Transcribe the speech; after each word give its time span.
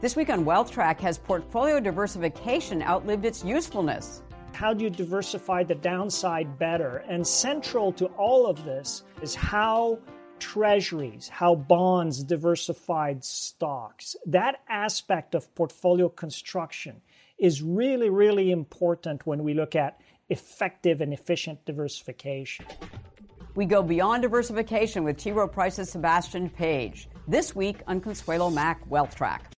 This 0.00 0.14
week 0.14 0.30
on 0.30 0.44
Wealth 0.44 0.70
Track, 0.70 1.00
has 1.00 1.18
portfolio 1.18 1.80
diversification 1.80 2.84
outlived 2.84 3.24
its 3.24 3.44
usefulness? 3.44 4.22
How 4.52 4.72
do 4.72 4.84
you 4.84 4.90
diversify 4.90 5.64
the 5.64 5.74
downside 5.74 6.56
better? 6.56 6.98
And 7.08 7.26
central 7.26 7.90
to 7.94 8.06
all 8.16 8.46
of 8.46 8.64
this 8.64 9.02
is 9.22 9.34
how 9.34 9.98
treasuries, 10.38 11.28
how 11.28 11.56
bonds 11.56 12.22
diversified 12.22 13.24
stocks. 13.24 14.14
That 14.24 14.60
aspect 14.68 15.34
of 15.34 15.52
portfolio 15.56 16.08
construction 16.08 17.00
is 17.36 17.60
really, 17.60 18.08
really 18.08 18.52
important 18.52 19.26
when 19.26 19.42
we 19.42 19.52
look 19.52 19.74
at 19.74 20.00
effective 20.28 21.00
and 21.00 21.12
efficient 21.12 21.64
diversification. 21.64 22.66
We 23.56 23.66
go 23.66 23.82
beyond 23.82 24.22
diversification 24.22 25.02
with 25.02 25.16
T. 25.16 25.32
Rowe 25.32 25.48
Price's 25.48 25.90
Sebastian 25.90 26.50
Page. 26.50 27.08
This 27.26 27.56
week 27.56 27.78
on 27.88 28.00
Consuelo 28.00 28.48
Mack 28.48 28.88
Wealth 28.88 29.16
Track. 29.16 29.57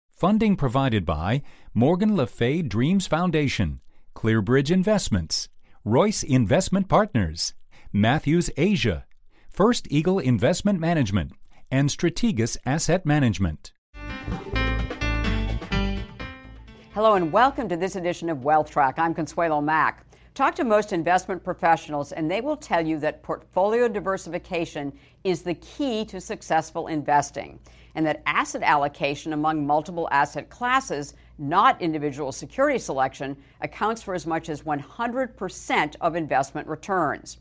Funding 0.21 0.55
provided 0.55 1.03
by 1.03 1.41
Morgan 1.73 2.15
Le 2.15 2.27
Fay 2.27 2.61
Dreams 2.61 3.07
Foundation, 3.07 3.81
Clearbridge 4.15 4.69
Investments, 4.69 5.49
Royce 5.83 6.21
Investment 6.21 6.87
Partners, 6.87 7.55
Matthews 7.91 8.51
Asia, 8.55 9.07
First 9.49 9.87
Eagle 9.89 10.19
Investment 10.19 10.79
Management, 10.79 11.31
and 11.71 11.89
Strategas 11.89 12.55
Asset 12.67 13.03
Management. 13.03 13.73
Hello 16.93 17.15
and 17.15 17.31
welcome 17.31 17.67
to 17.67 17.75
this 17.75 17.95
edition 17.95 18.29
of 18.29 18.43
Wealth 18.43 18.69
Track. 18.69 18.99
I'm 18.99 19.15
Consuelo 19.15 19.59
Mack. 19.59 20.05
Talk 20.35 20.53
to 20.55 20.63
most 20.63 20.93
investment 20.93 21.43
professionals, 21.43 22.11
and 22.11 22.29
they 22.29 22.41
will 22.41 22.55
tell 22.55 22.85
you 22.85 22.99
that 22.99 23.23
portfolio 23.23 23.87
diversification 23.87 24.93
is 25.23 25.41
the 25.41 25.55
key 25.55 26.05
to 26.05 26.21
successful 26.21 26.87
investing, 26.87 27.59
and 27.95 28.05
that 28.05 28.21
asset 28.25 28.63
allocation 28.63 29.33
among 29.33 29.65
multiple 29.65 30.07
asset 30.11 30.49
classes, 30.49 31.13
not 31.37 31.81
individual 31.81 32.31
security 32.31 32.79
selection, 32.79 33.35
accounts 33.61 34.01
for 34.01 34.13
as 34.13 34.25
much 34.25 34.49
as 34.49 34.61
100% 34.61 35.95
of 36.01 36.15
investment 36.15 36.67
returns. 36.67 37.37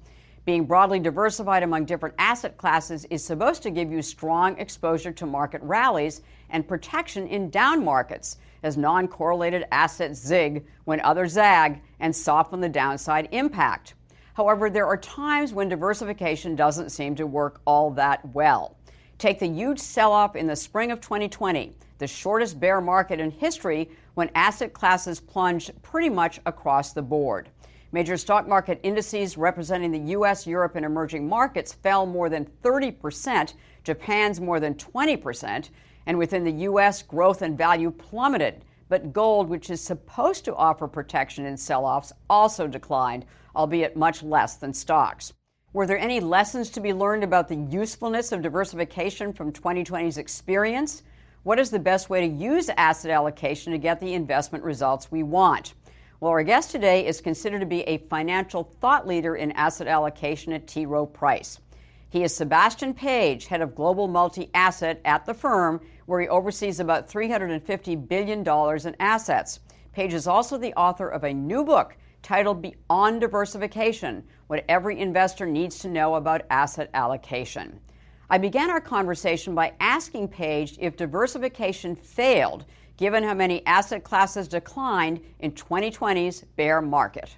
Being 0.47 0.65
broadly 0.65 0.99
diversified 0.99 1.63
among 1.63 1.85
different 1.85 2.15
asset 2.19 2.57
classes 2.57 3.05
is 3.11 3.23
supposed 3.23 3.63
to 3.63 3.71
give 3.71 3.93
you 3.93 4.03
strong 4.03 4.59
exposure 4.59 5.13
to 5.13 5.27
market 5.27 5.63
rallies 5.63 6.23
and 6.49 6.67
protection 6.67 7.27
in 7.27 7.51
down 7.51 7.85
markets 7.85 8.39
as 8.63 8.77
non 8.77 9.07
correlated 9.07 9.65
assets 9.71 10.19
zig 10.19 10.67
when 10.85 11.01
others 11.01 11.33
zag 11.33 11.81
and 12.01 12.15
soften 12.15 12.61
the 12.61 12.69
downside 12.69 13.29
impact. 13.33 13.95
However, 14.35 14.71
there 14.71 14.87
are 14.87 14.97
times 14.97 15.53
when 15.53 15.69
diversification 15.69 16.57
doesn't 16.57 16.91
seem 16.91 17.15
to 17.17 17.27
work 17.27 17.61
all 17.67 17.91
that 17.93 18.27
well. 18.35 18.77
Take 19.21 19.39
the 19.39 19.47
huge 19.47 19.79
sell 19.79 20.13
off 20.13 20.35
in 20.35 20.47
the 20.47 20.57
spring 20.57 20.91
of 20.91 21.03
2020, 21.03 21.75
the 21.99 22.07
shortest 22.07 22.59
bear 22.59 22.81
market 22.81 23.21
in 23.21 23.31
history 23.31 23.91
when 24.15 24.31
asset 24.35 24.73
classes 24.73 25.21
plunged 25.21 25.73
pretty 25.83 26.09
much 26.09 26.41
across 26.47 26.95
the 26.95 27.03
board. 27.03 27.51
Major 27.93 28.17
stock 28.17 28.49
market 28.49 28.81
indices 28.83 29.37
representing 29.37 29.93
the 29.93 30.15
US, 30.15 30.47
Europe, 30.47 30.75
and 30.75 30.87
emerging 30.87 31.29
markets 31.29 31.75
fell 31.75 32.07
more 32.07 32.31
than 32.31 32.49
30%, 32.65 33.53
Japan's 33.85 34.41
more 34.41 34.59
than 34.59 34.73
20%, 34.77 35.69
and 36.07 36.17
within 36.17 36.43
the 36.43 36.63
U.S., 36.63 37.03
growth 37.03 37.43
and 37.43 37.59
value 37.59 37.91
plummeted. 37.91 38.65
But 38.89 39.13
gold, 39.13 39.51
which 39.51 39.69
is 39.69 39.83
supposed 39.83 40.47
to 40.47 40.57
offer 40.57 40.89
protection 40.89 41.45
in 41.45 41.59
sell 41.59 41.85
offs, 41.85 42.15
also 42.31 42.67
declined, 42.67 43.27
albeit 43.55 43.99
much 43.99 44.23
less 44.23 44.57
than 44.57 44.73
stocks. 44.73 45.35
Were 45.73 45.87
there 45.87 45.99
any 45.99 46.19
lessons 46.19 46.71
to 46.71 46.81
be 46.81 46.93
learned 46.93 47.23
about 47.23 47.47
the 47.47 47.55
usefulness 47.55 48.33
of 48.33 48.43
diversification 48.43 49.33
from 49.33 49.53
2020's 49.53 50.19
experience? 50.19 51.05
What 51.45 51.61
is 51.61 51.71
the 51.71 51.79
best 51.79 52.11
way 52.11 52.23
to 52.23 52.27
use 52.27 52.69
asset 52.71 53.13
allocation 53.13 53.71
to 53.71 53.79
get 53.79 54.01
the 54.01 54.15
investment 54.15 54.65
results 54.65 55.13
we 55.13 55.23
want? 55.23 55.75
Well, 56.19 56.33
our 56.33 56.43
guest 56.43 56.73
today 56.73 57.07
is 57.07 57.21
considered 57.21 57.61
to 57.61 57.67
be 57.67 57.83
a 57.83 57.99
financial 57.99 58.65
thought 58.65 59.07
leader 59.07 59.37
in 59.37 59.53
asset 59.53 59.87
allocation 59.87 60.53
at 60.53 60.67
T. 60.67 60.87
Rowe 60.87 61.07
Price. 61.07 61.61
He 62.09 62.25
is 62.25 62.35
Sebastian 62.35 62.93
Page, 62.93 63.47
head 63.47 63.61
of 63.61 63.77
global 63.77 64.09
multi 64.09 64.51
asset 64.53 65.01
at 65.05 65.25
the 65.25 65.35
firm, 65.35 65.81
where 66.07 66.21
he 66.21 66.27
oversees 66.27 66.81
about 66.81 67.09
$350 67.09 68.09
billion 68.09 68.41
in 68.41 68.97
assets. 68.99 69.61
Page 69.93 70.15
is 70.15 70.27
also 70.27 70.59
the 70.59 70.75
author 70.75 71.09
of 71.09 71.23
a 71.23 71.33
new 71.33 71.63
book 71.63 71.97
titled 72.23 72.63
Beyond 72.63 73.21
Diversification 73.21 74.25
What 74.47 74.65
Every 74.69 74.99
Investor 74.99 75.47
Needs 75.47 75.79
to 75.81 75.89
Know 75.89 76.15
About 76.15 76.43
Asset 76.51 76.91
Allocation. 76.95 77.81
I 78.29 78.39
began 78.39 78.71
our 78.71 78.81
conversation 78.81 79.55
by 79.55 79.73
asking 79.81 80.29
Page 80.29 80.77
if 80.79 80.97
diversification 80.97 81.97
failed, 81.97 82.65
given 82.97 83.25
how 83.25 83.35
many 83.35 83.67
asset 83.67 84.05
classes 84.05 84.47
declined 84.47 85.21
in 85.41 85.53
2020's 85.53 86.43
bear 86.57 86.81
market. 86.81 87.37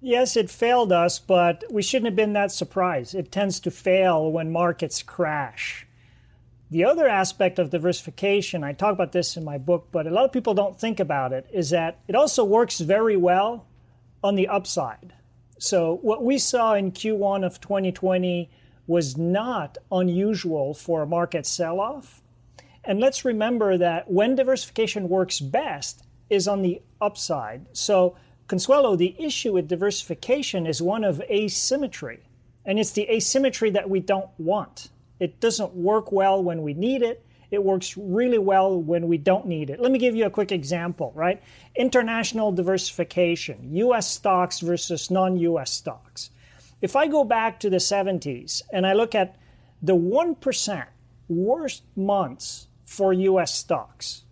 Yes, 0.00 0.36
it 0.36 0.48
failed 0.48 0.92
us, 0.92 1.18
but 1.18 1.64
we 1.70 1.82
shouldn't 1.82 2.06
have 2.06 2.16
been 2.16 2.32
that 2.34 2.52
surprised. 2.52 3.14
It 3.14 3.32
tends 3.32 3.60
to 3.60 3.70
fail 3.70 4.30
when 4.30 4.50
markets 4.50 5.02
crash. 5.02 5.86
The 6.70 6.84
other 6.84 7.08
aspect 7.08 7.58
of 7.58 7.70
diversification, 7.70 8.62
I 8.62 8.72
talk 8.72 8.92
about 8.92 9.10
this 9.10 9.36
in 9.36 9.44
my 9.44 9.58
book, 9.58 9.88
but 9.90 10.06
a 10.06 10.10
lot 10.10 10.24
of 10.24 10.32
people 10.32 10.54
don't 10.54 10.78
think 10.78 11.00
about 11.00 11.32
it, 11.32 11.46
is 11.52 11.70
that 11.70 11.98
it 12.06 12.14
also 12.14 12.44
works 12.44 12.78
very 12.78 13.16
well 13.16 13.66
on 14.22 14.34
the 14.34 14.48
upside. 14.48 15.12
So, 15.58 15.98
what 16.02 16.24
we 16.24 16.38
saw 16.38 16.74
in 16.74 16.92
Q1 16.92 17.44
of 17.44 17.60
2020 17.60 18.50
was 18.86 19.16
not 19.16 19.78
unusual 19.92 20.74
for 20.74 21.02
a 21.02 21.06
market 21.06 21.46
sell 21.46 21.80
off. 21.80 22.22
And 22.84 22.98
let's 22.98 23.24
remember 23.24 23.76
that 23.76 24.10
when 24.10 24.34
diversification 24.34 25.08
works 25.08 25.38
best 25.38 26.04
is 26.30 26.48
on 26.48 26.62
the 26.62 26.80
upside. 27.00 27.66
So, 27.76 28.16
Consuelo, 28.48 28.96
the 28.96 29.14
issue 29.18 29.52
with 29.52 29.68
diversification 29.68 30.66
is 30.66 30.82
one 30.82 31.04
of 31.04 31.20
asymmetry. 31.30 32.20
And 32.64 32.78
it's 32.78 32.92
the 32.92 33.08
asymmetry 33.10 33.70
that 33.70 33.88
we 33.88 34.00
don't 34.00 34.30
want. 34.38 34.88
It 35.20 35.40
doesn't 35.40 35.74
work 35.74 36.10
well 36.10 36.42
when 36.42 36.62
we 36.62 36.74
need 36.74 37.02
it. 37.02 37.24
It 37.50 37.64
works 37.64 37.96
really 37.96 38.38
well 38.38 38.80
when 38.80 39.08
we 39.08 39.18
don't 39.18 39.46
need 39.46 39.70
it. 39.70 39.80
Let 39.80 39.90
me 39.90 39.98
give 39.98 40.14
you 40.14 40.26
a 40.26 40.30
quick 40.30 40.52
example, 40.52 41.12
right? 41.14 41.42
International 41.76 42.52
diversification, 42.52 43.74
US 43.74 44.10
stocks 44.10 44.60
versus 44.60 45.10
non 45.10 45.36
US 45.38 45.72
stocks. 45.72 46.30
If 46.80 46.96
I 46.96 47.08
go 47.08 47.24
back 47.24 47.60
to 47.60 47.70
the 47.70 47.76
70s 47.76 48.62
and 48.72 48.86
I 48.86 48.92
look 48.92 49.14
at 49.14 49.36
the 49.82 49.96
1% 49.96 50.86
worst 51.28 51.82
months 51.96 52.68
for 52.84 53.12
US 53.12 53.54
stocks, 53.54 54.24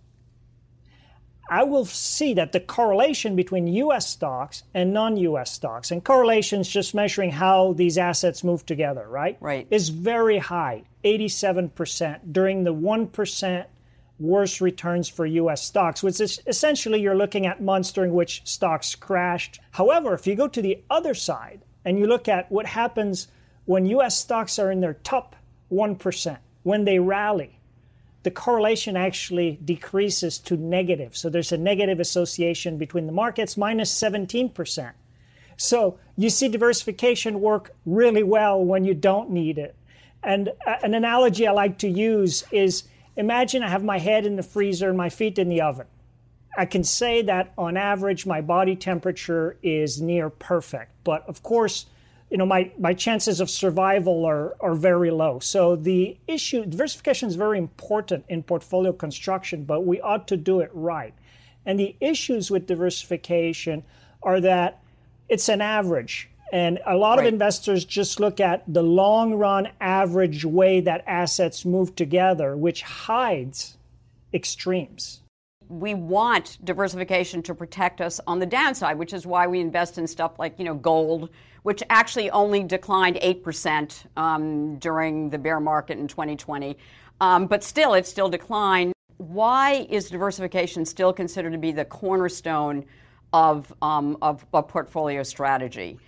I 1.51 1.65
will 1.65 1.87
see 1.87 2.35
that 2.35 2.53
the 2.53 2.61
correlation 2.61 3.35
between 3.35 3.67
US 3.67 4.09
stocks 4.09 4.65
and 4.75 4.93
non 4.93 5.17
US 5.17 5.53
stocks, 5.53 5.91
and 5.91 6.05
correlations 6.05 6.69
just 6.69 6.95
measuring 6.95 7.31
how 7.31 7.73
these 7.73 7.97
assets 7.97 8.45
move 8.45 8.67
together, 8.67 9.07
right? 9.09 9.37
Right. 9.41 9.67
Is 9.71 9.89
very 9.89 10.39
high, 10.39 10.85
87% 11.05 12.33
during 12.33 12.65
the 12.65 12.75
1% 12.75 13.65
worse 14.19 14.61
returns 14.61 15.09
for 15.09 15.25
US 15.27 15.63
stocks, 15.63 16.03
which 16.03 16.21
is 16.21 16.41
essentially 16.47 17.01
you're 17.01 17.15
looking 17.15 17.47
at 17.47 17.63
months 17.63 17.93
during 17.93 18.13
which 18.13 18.43
stocks 18.45 18.95
crashed. 18.95 19.61
However, 19.71 20.15
if 20.15 20.27
you 20.27 20.35
go 20.35 20.49
to 20.49 20.61
the 20.61 20.83
other 20.91 21.15
side 21.15 21.65
and 21.85 21.99
you 21.99 22.07
look 22.07 22.29
at 22.29 22.51
what 22.51 22.67
happens 22.67 23.29
when 23.65 23.87
US 23.87 24.19
stocks 24.19 24.59
are 24.59 24.71
in 24.71 24.81
their 24.81 24.95
top 24.95 25.37
1%, 25.71 26.39
when 26.63 26.85
they 26.85 26.99
rally, 26.99 27.58
the 28.29 28.35
correlation 28.35 28.95
actually 28.95 29.59
decreases 29.65 30.39
to 30.39 30.55
negative. 30.55 31.17
So 31.17 31.31
there's 31.31 31.51
a 31.51 31.57
negative 31.57 31.99
association 31.99 32.77
between 32.77 33.07
the 33.07 33.13
markets, 33.13 33.57
minus 33.57 33.91
17%. 33.99 34.93
So 35.57 35.99
you 36.15 36.29
see 36.29 36.49
diversification 36.49 37.41
work 37.41 37.75
really 37.87 38.23
well 38.23 38.63
when 38.63 38.85
you 38.85 38.93
don't 38.93 39.31
need 39.31 39.57
it. 39.57 39.75
And 40.23 40.51
uh, 40.67 40.75
an 40.83 40.93
analogy 40.93 41.47
I 41.47 41.53
like 41.53 41.79
to 41.79 41.89
use 41.89 42.45
is 42.53 42.85
imagine 43.17 43.63
I 43.63 43.71
have 43.71 43.83
my 43.83 43.99
head 43.99 44.27
in 44.27 44.37
the 44.37 44.43
freezer 44.43 44.91
and 44.91 44.99
my 44.99 45.09
feet 45.09 45.39
in 45.39 45.49
the 45.49 45.63
oven. 45.63 45.87
I 46.55 46.67
can 46.67 46.85
say 46.85 47.23
that 47.23 47.55
on 47.57 47.79
average 47.79 48.27
my 48.27 48.43
body 48.43 48.77
temperature 48.77 49.57
is 49.63 50.03
near 50.03 50.29
perfect. 50.29 50.93
But 51.03 51.27
of 51.27 51.43
course, 51.43 51.87
you 52.31 52.37
know, 52.37 52.47
my, 52.47 52.71
my 52.79 52.93
chances 52.93 53.41
of 53.41 53.49
survival 53.49 54.25
are, 54.25 54.55
are 54.61 54.75
very 54.75 55.11
low. 55.11 55.39
So 55.39 55.77
the 55.77 56.17
issue, 56.27 56.67
diversification 56.67 57.29
is 57.29 57.37
very 57.37 57.59
important 57.59 58.25
in 58.29 58.43
portfolio 58.43 58.93
construction, 58.93 59.65
but 59.65 59.87
we 59.87 60.01
ought 60.01 60.29
to 60.29 60.37
do 60.37 60.61
it 60.61 60.71
right. 60.75 61.15
And 61.65 61.79
the 61.79 61.97
issues 62.01 62.51
with 62.51 62.67
diversification 62.67 63.85
are 64.23 64.41
that 64.41 64.83
it's 65.29 65.49
an 65.49 65.61
average. 65.61 66.29
And 66.53 66.81
a 66.87 66.97
lot 66.97 67.19
right. 67.19 67.27
of 67.27 67.33
investors 67.33 67.85
just 67.85 68.21
look 68.21 68.41
at 68.41 68.63
the 68.67 68.83
long 68.83 69.35
run 69.35 69.69
average 69.81 70.45
way 70.45 70.81
that 70.81 71.05
assets 71.07 71.65
move 71.65 71.95
together, 71.95 72.57
which 72.57 72.83
hides 72.83 73.77
extremes. 74.33 75.21
We 75.69 75.95
want 75.95 76.59
diversification 76.65 77.43
to 77.43 77.55
protect 77.55 78.01
us 78.01 78.21
on 78.27 78.39
the 78.39 78.47
downside, 78.47 78.99
which 78.99 79.13
is 79.13 79.27
why 79.27 79.47
we 79.47 79.61
invest 79.61 79.99
in 79.99 80.07
stuff 80.07 80.39
like, 80.39 80.59
you 80.59 80.65
know, 80.65 80.75
gold, 80.75 81.29
which 81.63 81.83
actually 81.91 82.31
only 82.31 82.65
declined 82.65 83.17
8% 83.17 84.07
um, 84.17 84.77
during 84.79 85.31
the 85.31 85.39
bear 85.39 85.61
market 85.61 85.99
in 85.99 86.09
2020. 86.09 86.77
Um, 87.21 87.47
but 87.47 87.63
still, 87.63 87.95
it 87.95 88.07
still 88.07 88.29
declined. 88.29 88.93
Why 89.19 89.87
is 89.91 90.09
diversification 90.09 90.85
still 90.85 91.13
considered 91.13 91.53
to 91.53 91.59
be 91.59 91.73
the 91.73 91.85
cornerstone 91.85 92.85
of, 93.33 93.73
um, 93.83 94.17
of 94.23 94.47
a 94.55 94.63
portfolio 94.63 95.23
strategy? 95.23 95.99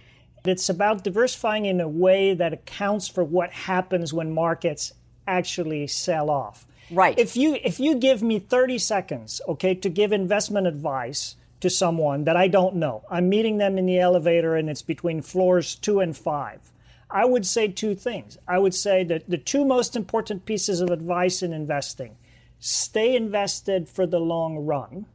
It's 0.44 0.70
about 0.70 1.04
diversifying 1.04 1.66
in 1.66 1.80
a 1.80 1.88
way 1.88 2.32
that 2.34 2.54
accounts 2.54 3.08
for 3.08 3.22
what 3.22 3.50
happens 3.50 4.14
when 4.14 4.32
markets 4.32 4.92
actually 5.26 5.86
sell 5.86 6.30
off. 6.30 6.66
Right. 6.90 7.18
If 7.18 7.36
you 7.36 7.58
if 7.62 7.78
you 7.78 7.94
give 7.94 8.22
me 8.22 8.38
30 8.38 8.78
seconds, 8.78 9.40
okay, 9.46 9.74
to 9.74 9.88
give 9.88 10.12
investment 10.12 10.66
advice 10.66 11.36
to 11.60 11.70
someone 11.70 12.24
that 12.24 12.36
I 12.36 12.48
don't 12.48 12.76
know. 12.76 13.04
I'm 13.10 13.28
meeting 13.28 13.58
them 13.58 13.78
in 13.78 13.86
the 13.86 13.98
elevator 13.98 14.56
and 14.56 14.68
it's 14.68 14.82
between 14.82 15.22
floors 15.22 15.74
2 15.76 16.00
and 16.00 16.16
5. 16.16 16.72
I 17.10 17.24
would 17.24 17.44
say 17.44 17.68
two 17.68 17.94
things. 17.94 18.38
I 18.46 18.58
would 18.58 18.74
say 18.74 19.04
that 19.04 19.28
the 19.28 19.38
two 19.38 19.64
most 19.64 19.96
important 19.96 20.46
pieces 20.46 20.80
of 20.80 20.90
advice 20.90 21.42
in 21.42 21.52
investing 21.52 22.16
stay 22.58 23.16
invested 23.16 23.88
for 23.88 24.06
the 24.06 24.20
long 24.20 24.58
run 24.58 25.06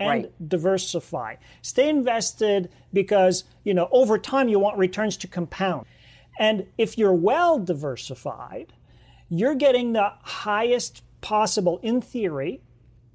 and 0.00 0.24
right. 0.24 0.48
diversify. 0.48 1.36
Stay 1.62 1.88
invested 1.88 2.70
because, 2.92 3.44
you 3.64 3.74
know, 3.74 3.88
over 3.92 4.18
time 4.18 4.48
you 4.48 4.58
want 4.58 4.78
returns 4.78 5.16
to 5.18 5.28
compound. 5.28 5.86
And 6.38 6.66
if 6.76 6.96
you're 6.96 7.12
well 7.12 7.58
diversified, 7.58 8.72
you're 9.28 9.54
getting 9.54 9.92
the 9.92 10.12
highest 10.22 11.02
possible 11.20 11.78
in 11.82 12.00
theory, 12.00 12.60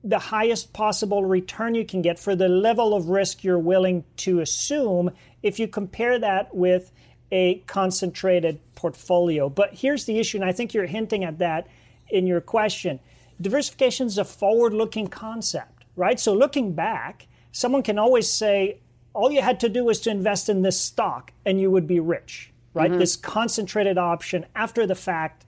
the 0.03 0.19
highest 0.19 0.73
possible 0.73 1.23
return 1.23 1.75
you 1.75 1.85
can 1.85 2.01
get 2.01 2.19
for 2.19 2.35
the 2.35 2.49
level 2.49 2.93
of 2.93 3.09
risk 3.09 3.43
you're 3.43 3.59
willing 3.59 4.03
to 4.17 4.41
assume 4.41 5.11
if 5.41 5.59
you 5.59 5.67
compare 5.67 6.19
that 6.19 6.53
with 6.53 6.91
a 7.31 7.55
concentrated 7.67 8.59
portfolio. 8.75 9.49
But 9.49 9.73
here's 9.73 10.05
the 10.05 10.19
issue, 10.19 10.37
and 10.37 10.45
I 10.45 10.51
think 10.51 10.73
you're 10.73 10.85
hinting 10.85 11.23
at 11.23 11.39
that 11.39 11.67
in 12.09 12.27
your 12.27 12.41
question. 12.41 12.99
Diversification 13.41 14.07
is 14.07 14.17
a 14.17 14.25
forward 14.25 14.73
looking 14.73 15.07
concept, 15.07 15.85
right? 15.95 16.19
So 16.19 16.33
looking 16.33 16.73
back, 16.73 17.27
someone 17.51 17.81
can 17.81 17.97
always 17.97 18.29
say, 18.29 18.79
all 19.13 19.31
you 19.31 19.41
had 19.41 19.59
to 19.61 19.69
do 19.69 19.85
was 19.85 19.99
to 20.01 20.09
invest 20.09 20.49
in 20.49 20.63
this 20.63 20.79
stock 20.79 21.31
and 21.45 21.61
you 21.61 21.71
would 21.71 21.87
be 21.87 21.99
rich, 21.99 22.51
right? 22.73 22.89
Mm-hmm. 22.89 22.99
This 22.99 23.15
concentrated 23.15 23.97
option 23.97 24.45
after 24.55 24.85
the 24.85 24.95
fact, 24.95 25.45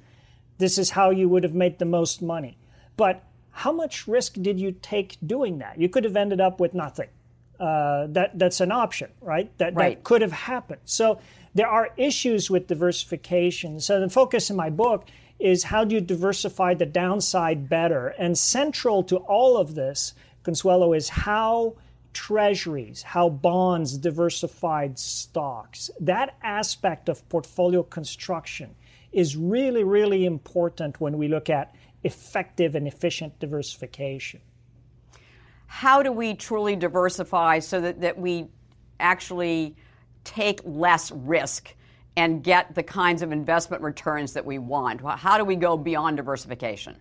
this 0.57 0.77
is 0.77 0.91
how 0.91 1.09
you 1.09 1.27
would 1.29 1.43
have 1.43 1.53
made 1.53 1.79
the 1.79 1.85
most 1.85 2.21
money. 2.21 2.57
But 2.97 3.23
how 3.51 3.71
much 3.71 4.07
risk 4.07 4.33
did 4.41 4.59
you 4.59 4.73
take 4.81 5.17
doing 5.25 5.59
that? 5.59 5.79
You 5.79 5.89
could 5.89 6.03
have 6.03 6.15
ended 6.15 6.41
up 6.41 6.59
with 6.59 6.73
nothing. 6.73 7.09
Uh, 7.59 8.07
that 8.07 8.37
that's 8.37 8.59
an 8.59 8.71
option, 8.71 9.09
right? 9.21 9.49
That 9.59 9.75
right. 9.75 9.95
that 9.95 10.03
could 10.03 10.21
have 10.21 10.33
happened. 10.33 10.81
So 10.83 11.19
there 11.53 11.67
are 11.67 11.91
issues 11.95 12.49
with 12.49 12.67
diversification. 12.67 13.79
So 13.79 14.01
the 14.01 14.09
focus 14.09 14.49
in 14.49 14.57
my 14.57 14.69
book 14.69 15.07
is 15.39 15.63
how 15.63 15.85
do 15.85 15.95
you 15.95 16.01
diversify 16.01 16.73
the 16.73 16.85
downside 16.85 17.69
better? 17.69 18.09
And 18.19 18.37
central 18.37 19.03
to 19.03 19.17
all 19.17 19.57
of 19.57 19.75
this, 19.75 20.13
Consuelo, 20.43 20.91
is 20.91 21.07
how 21.09 21.75
treasuries, 22.11 23.03
how 23.03 23.29
bonds 23.29 23.97
diversified 23.97 24.99
stocks. 24.99 25.89
That 25.99 26.35
aspect 26.41 27.07
of 27.09 27.27
portfolio 27.29 27.83
construction 27.83 28.75
is 29.15 29.37
really, 29.37 29.83
really 29.83 30.25
important 30.25 30.99
when 30.99 31.17
we 31.17 31.29
look 31.29 31.49
at 31.49 31.73
effective 32.03 32.75
and 32.75 32.85
efficient 32.85 33.39
diversification. 33.39 34.41
How 35.67 36.03
do 36.03 36.11
we 36.11 36.35
truly 36.35 36.75
diversify 36.75 37.59
so 37.59 37.79
that, 37.79 38.01
that 38.01 38.19
we 38.19 38.47
actually 38.99 39.75
take 40.25 40.59
less 40.65 41.11
risk 41.11 41.73
and 42.17 42.43
get 42.43 42.75
the 42.75 42.83
kinds 42.83 43.21
of 43.21 43.31
investment 43.31 43.81
returns 43.81 44.33
that 44.33 44.45
we 44.45 44.59
want? 44.59 45.01
How 45.01 45.37
do 45.37 45.45
we 45.45 45.55
go 45.55 45.77
beyond 45.77 46.17
diversification? 46.17 46.97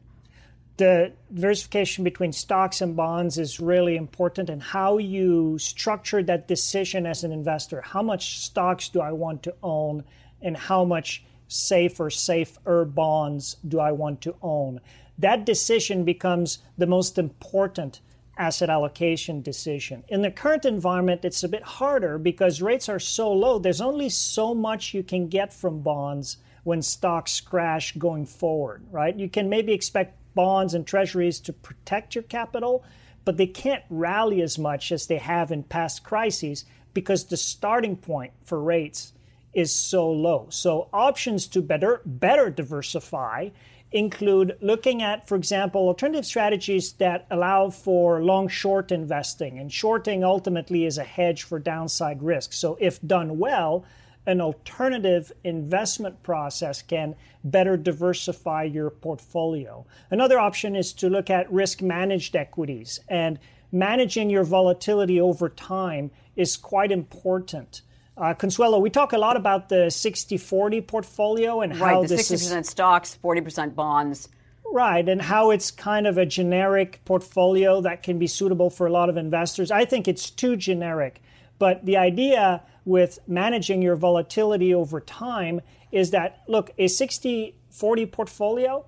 The 0.76 1.12
diversification 1.32 2.04
between 2.04 2.32
stocks 2.32 2.80
and 2.80 2.96
bonds 2.96 3.38
is 3.38 3.60
really 3.60 3.96
important, 3.96 4.50
and 4.50 4.62
how 4.62 4.98
you 4.98 5.58
structure 5.58 6.22
that 6.22 6.48
decision 6.48 7.06
as 7.06 7.24
an 7.24 7.32
investor. 7.32 7.80
How 7.80 8.02
much 8.02 8.38
stocks 8.38 8.88
do 8.88 9.00
I 9.00 9.12
want 9.12 9.42
to 9.44 9.54
own, 9.62 10.04
and 10.42 10.56
how 10.56 10.84
much 10.84 11.24
safer, 11.48 12.10
safer 12.10 12.84
bonds 12.84 13.56
do 13.66 13.80
I 13.80 13.92
want 13.92 14.20
to 14.22 14.36
own? 14.42 14.80
That 15.18 15.46
decision 15.46 16.04
becomes 16.04 16.58
the 16.76 16.86
most 16.86 17.18
important 17.18 18.00
asset 18.36 18.68
allocation 18.68 19.42
decision. 19.42 20.02
In 20.08 20.22
the 20.22 20.30
current 20.30 20.64
environment, 20.64 21.24
it's 21.24 21.44
a 21.44 21.48
bit 21.48 21.62
harder 21.62 22.18
because 22.18 22.60
rates 22.60 22.88
are 22.88 22.98
so 22.98 23.32
low. 23.32 23.58
There's 23.58 23.80
only 23.80 24.08
so 24.08 24.54
much 24.54 24.94
you 24.94 25.02
can 25.02 25.28
get 25.28 25.52
from 25.52 25.80
bonds 25.80 26.38
when 26.64 26.82
stocks 26.82 27.40
crash 27.40 27.92
going 27.92 28.26
forward, 28.26 28.82
right? 28.90 29.16
You 29.16 29.28
can 29.28 29.48
maybe 29.48 29.72
expect 29.72 30.18
bonds 30.34 30.74
and 30.74 30.86
treasuries 30.86 31.38
to 31.40 31.52
protect 31.52 32.14
your 32.14 32.24
capital, 32.24 32.84
but 33.24 33.36
they 33.36 33.46
can't 33.46 33.84
rally 33.88 34.42
as 34.42 34.58
much 34.58 34.90
as 34.90 35.06
they 35.06 35.18
have 35.18 35.52
in 35.52 35.62
past 35.62 36.02
crises 36.02 36.64
because 36.92 37.24
the 37.24 37.36
starting 37.36 37.96
point 37.96 38.32
for 38.44 38.60
rates 38.60 39.12
is 39.54 39.74
so 39.74 40.10
low. 40.10 40.46
So 40.50 40.88
options 40.92 41.46
to 41.48 41.62
better 41.62 42.02
better 42.04 42.50
diversify 42.50 43.50
include 43.94 44.56
looking 44.60 45.02
at, 45.02 45.26
for 45.28 45.36
example, 45.36 45.86
alternative 45.86 46.26
strategies 46.26 46.94
that 46.94 47.26
allow 47.30 47.70
for 47.70 48.20
long 48.20 48.48
short 48.48 48.90
investing. 48.90 49.58
And 49.58 49.72
shorting 49.72 50.24
ultimately 50.24 50.84
is 50.84 50.98
a 50.98 51.04
hedge 51.04 51.44
for 51.44 51.60
downside 51.60 52.20
risk. 52.20 52.52
So, 52.52 52.76
if 52.80 53.00
done 53.02 53.38
well, 53.38 53.84
an 54.26 54.40
alternative 54.40 55.30
investment 55.44 56.22
process 56.22 56.82
can 56.82 57.14
better 57.44 57.76
diversify 57.76 58.64
your 58.64 58.90
portfolio. 58.90 59.86
Another 60.10 60.40
option 60.40 60.74
is 60.74 60.92
to 60.94 61.08
look 61.08 61.30
at 61.30 61.52
risk 61.52 61.80
managed 61.80 62.34
equities. 62.34 63.00
And 63.08 63.38
managing 63.70 64.30
your 64.30 64.44
volatility 64.44 65.20
over 65.20 65.48
time 65.48 66.10
is 66.36 66.56
quite 66.56 66.90
important. 66.90 67.82
Uh, 68.16 68.32
Consuelo, 68.32 68.78
we 68.78 68.90
talk 68.90 69.12
a 69.12 69.18
lot 69.18 69.36
about 69.36 69.68
the 69.68 69.90
60 69.90 70.36
40 70.36 70.80
portfolio 70.82 71.60
and 71.60 71.76
right, 71.78 71.94
how 71.94 72.02
the 72.02 72.08
this 72.08 72.30
60% 72.30 72.60
is, 72.60 72.68
stocks, 72.68 73.18
40% 73.22 73.74
bonds. 73.74 74.28
Right, 74.64 75.08
and 75.08 75.20
how 75.20 75.50
it's 75.50 75.70
kind 75.70 76.06
of 76.06 76.16
a 76.16 76.24
generic 76.24 77.00
portfolio 77.04 77.80
that 77.82 78.02
can 78.02 78.18
be 78.18 78.26
suitable 78.26 78.70
for 78.70 78.86
a 78.86 78.90
lot 78.90 79.08
of 79.08 79.16
investors. 79.16 79.70
I 79.70 79.84
think 79.84 80.08
it's 80.08 80.30
too 80.30 80.56
generic. 80.56 81.22
But 81.58 81.84
the 81.84 81.96
idea 81.96 82.62
with 82.84 83.18
managing 83.26 83.82
your 83.82 83.96
volatility 83.96 84.74
over 84.74 85.00
time 85.00 85.60
is 85.92 86.10
that, 86.10 86.42
look, 86.48 86.70
a 86.78 86.88
60 86.88 87.54
40 87.70 88.06
portfolio, 88.06 88.84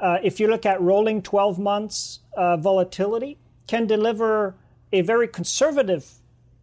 uh, 0.00 0.18
if 0.22 0.40
you 0.40 0.48
look 0.48 0.64
at 0.64 0.80
rolling 0.80 1.22
12 1.22 1.58
months 1.58 2.20
uh, 2.36 2.56
volatility, 2.56 3.38
can 3.66 3.86
deliver 3.86 4.54
a 4.92 5.02
very 5.02 5.28
conservative 5.28 6.21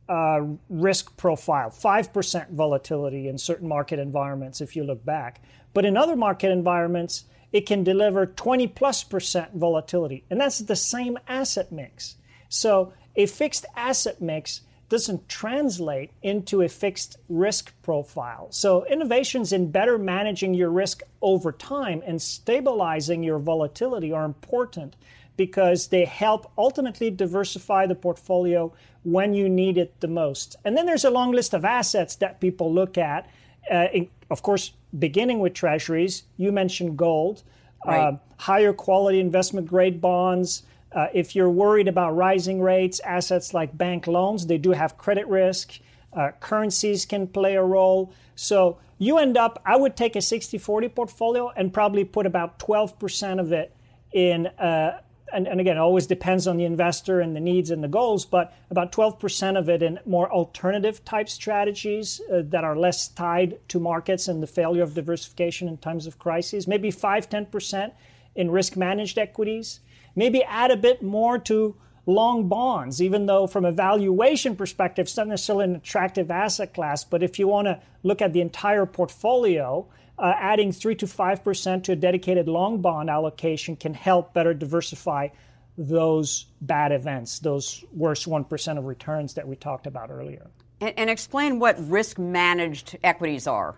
uh, 0.10 0.42
risk 0.70 1.16
profile, 1.16 1.70
5% 1.70 2.50
volatility 2.50 3.28
in 3.28 3.38
certain 3.38 3.68
market 3.68 4.00
environments 4.00 4.60
if 4.60 4.76
you 4.76 4.84
look 4.84 5.06
back. 5.06 5.42
But 5.74 5.86
in 5.86 5.96
other 5.96 6.16
market 6.16 6.50
environments, 6.50 7.26
it 7.52 7.66
can 7.66 7.84
deliver 7.84 8.26
20 8.26 8.68
plus 8.68 9.04
percent 9.04 9.54
volatility. 9.54 10.24
And 10.30 10.42
that's 10.42 10.60
the 10.60 10.76
same 10.76 11.18
asset 11.28 11.72
mix. 11.72 12.16
So 12.50 12.94
a 13.16 13.28
fixed 13.28 13.66
asset 13.76 14.20
mix 14.22 14.62
doesn't 14.90 15.30
translate 15.30 16.10
into 16.24 16.64
a 16.64 16.68
fixed 16.68 17.18
risk 17.30 17.72
profile. 17.84 18.48
So 18.50 18.86
innovations 18.86 19.54
in 19.54 19.70
better 19.70 20.00
managing 20.00 20.56
your 20.56 20.72
risk 20.72 21.04
over 21.22 21.52
time 21.52 22.02
and 22.06 22.20
stabilizing 22.20 23.22
your 23.22 23.38
volatility 23.38 24.12
are 24.12 24.26
important 24.26 24.96
because 25.40 25.88
they 25.88 26.04
help 26.04 26.52
ultimately 26.58 27.10
diversify 27.10 27.86
the 27.86 27.96
portfolio 27.96 28.74
when 29.04 29.34
you 29.34 29.48
need 29.48 29.78
it 29.78 29.98
the 30.02 30.08
most. 30.08 30.58
And 30.66 30.76
then 30.76 30.86
there's 30.86 31.06
a 31.06 31.10
long 31.10 31.32
list 31.32 31.54
of 31.54 31.64
assets 31.64 32.14
that 32.18 32.42
people 32.42 32.74
look 32.74 32.98
at. 32.98 33.26
Uh, 33.72 33.88
in, 33.94 34.10
of 34.30 34.42
course, 34.42 34.74
beginning 35.08 35.40
with 35.40 35.54
treasuries, 35.54 36.24
you 36.36 36.52
mentioned 36.52 36.98
gold, 36.98 37.44
right. 37.88 38.00
uh, 38.00 38.18
higher 38.36 38.74
quality 38.74 39.22
investment 39.22 39.66
grade 39.66 40.02
bonds. 40.02 40.64
Uh, 40.92 41.08
if 41.14 41.38
you're 41.38 41.50
worried 41.50 41.88
about 41.88 42.18
rising 42.18 42.60
rates, 42.60 43.00
assets 43.06 43.54
like 43.54 43.78
bank 43.78 44.08
loans, 44.08 44.48
they 44.48 44.58
do 44.58 44.72
have 44.72 44.98
credit 44.98 45.26
risk. 45.28 45.80
Uh, 46.12 46.32
currencies 46.42 47.06
can 47.06 47.28
play 47.28 47.56
a 47.56 47.64
role. 47.64 48.12
So 48.36 48.78
you 48.98 49.20
end 49.20 49.38
up, 49.38 49.62
I 49.66 49.78
would 49.78 49.96
take 49.96 50.18
a 50.18 50.22
60 50.22 50.58
40 50.58 50.90
portfolio 50.90 51.50
and 51.56 51.74
probably 51.74 52.04
put 52.04 52.26
about 52.26 52.60
12% 52.60 53.40
of 53.40 53.54
it 53.54 53.74
in, 54.12 54.48
uh, 54.48 55.00
and, 55.34 55.48
and, 55.48 55.60
again, 55.60 55.78
it 55.78 55.80
always 55.80 56.08
depends 56.08 56.48
on 56.48 56.58
the 56.58 56.66
investor 56.66 57.20
and 57.20 57.36
the 57.36 57.40
needs 57.40 57.72
and 57.72 57.84
the 57.84 57.88
goals, 57.88 58.26
but 58.26 58.54
about 58.70 58.92
12% 58.92 59.58
of 59.58 59.70
it 59.70 59.82
in 59.82 60.00
more 60.06 60.32
alternative 60.32 61.04
type 61.06 61.30
strategies 61.30 62.22
uh, 62.32 62.42
that 62.46 62.64
are 62.64 62.76
less 62.76 63.08
tied 63.08 63.60
to 63.70 63.80
markets 63.80 64.28
and 64.28 64.42
the 64.42 64.48
failure 64.48 64.84
of 64.84 64.94
diversification 64.94 65.68
in 65.68 65.78
times 65.78 66.08
of 66.08 66.20
crises. 66.20 66.68
Maybe 66.68 66.92
5 66.92 67.30
10% 67.30 67.92
in 68.36 68.52
risk 68.52 68.76
managed 68.76 69.18
equities. 69.18 69.80
Maybe 70.16 70.44
add 70.44 70.72
a 70.72 70.78
bit 70.78 71.02
more 71.02 71.38
to 71.40 71.76
long 72.06 72.48
bonds, 72.48 73.02
even 73.02 73.26
though 73.26 73.48
from 73.48 73.66
a 73.66 73.72
valuation 73.72 74.56
perspective, 74.56 75.04
it's 75.04 75.18
not 75.18 75.28
necessarily 75.28 75.66
an 75.66 75.76
attractive 75.76 76.32
asset 76.32 76.74
class. 76.74 77.04
But 77.04 77.24
if 77.24 77.38
you 77.40 77.48
want 77.48 77.68
to 77.68 77.80
look 78.04 78.22
at 78.22 78.34
the 78.34 78.42
entire 78.42 78.86
portfolio, 78.86 79.88
uh, 80.20 80.34
adding 80.38 80.72
3 80.72 80.96
to 80.96 81.06
5% 81.06 81.84
to 81.84 81.92
a 81.94 81.96
dedicated 81.96 82.48
long 82.48 82.82
bond 82.82 83.10
allocation 83.10 83.76
can 83.76 83.94
help 83.94 84.34
better 84.34 84.54
diversify 84.54 85.30
those 85.78 86.48
bad 86.62 86.92
events, 86.92 87.40
those 87.40 87.84
worst 87.94 88.28
1% 88.28 88.78
of 88.78 88.86
returns 88.86 89.36
that 89.36 89.48
we 89.48 89.56
talked 89.56 89.88
about 89.88 90.12
earlier. 90.12 90.48
And, 90.82 90.94
and 90.98 91.10
explain 91.10 91.60
what 91.60 91.78
risk 91.90 92.20
managed 92.20 92.98
equities 93.04 93.48
are. 93.48 93.78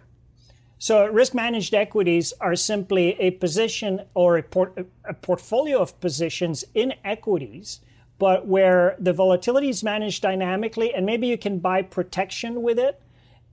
So, 0.80 1.06
risk 1.06 1.36
managed 1.36 1.76
equities 1.76 2.34
are 2.42 2.56
simply 2.56 3.20
a 3.20 3.32
position 3.32 4.02
or 4.16 4.38
a, 4.38 4.44
port- 4.44 4.88
a 5.06 5.14
portfolio 5.14 5.80
of 5.80 6.00
positions 6.00 6.66
in 6.74 6.96
equities 7.06 7.82
but 8.22 8.46
where 8.46 8.96
the 9.00 9.12
volatility 9.12 9.68
is 9.68 9.84
managed 9.84 10.22
dynamically, 10.22 10.94
and 10.94 11.08
maybe 11.08 11.26
you 11.26 11.40
can 11.40 11.58
buy 11.58 11.82
protection 11.82 12.62
with 12.62 12.78
it 12.78 13.02